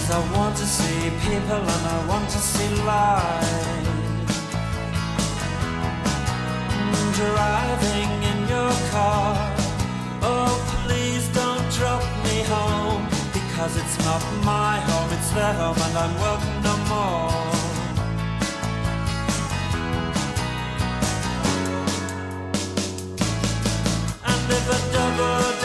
[0.06, 3.86] Cause I want to see people and I want to see life
[7.16, 9.34] Driving in your car.
[10.22, 10.54] Oh
[10.84, 13.02] please don't drop me home.
[13.32, 17.55] Because it's not my home, it's their home, and I'm welcome no more.
[25.16, 25.55] never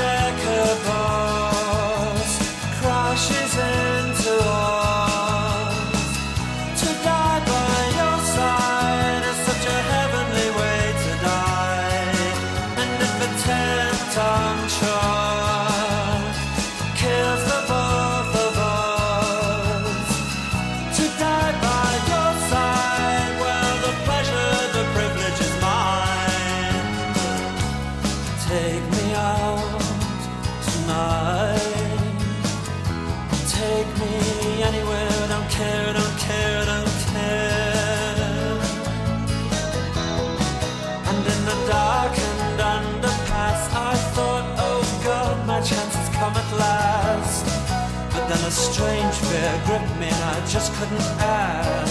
[49.66, 51.91] gripped me, and I just couldn't ask.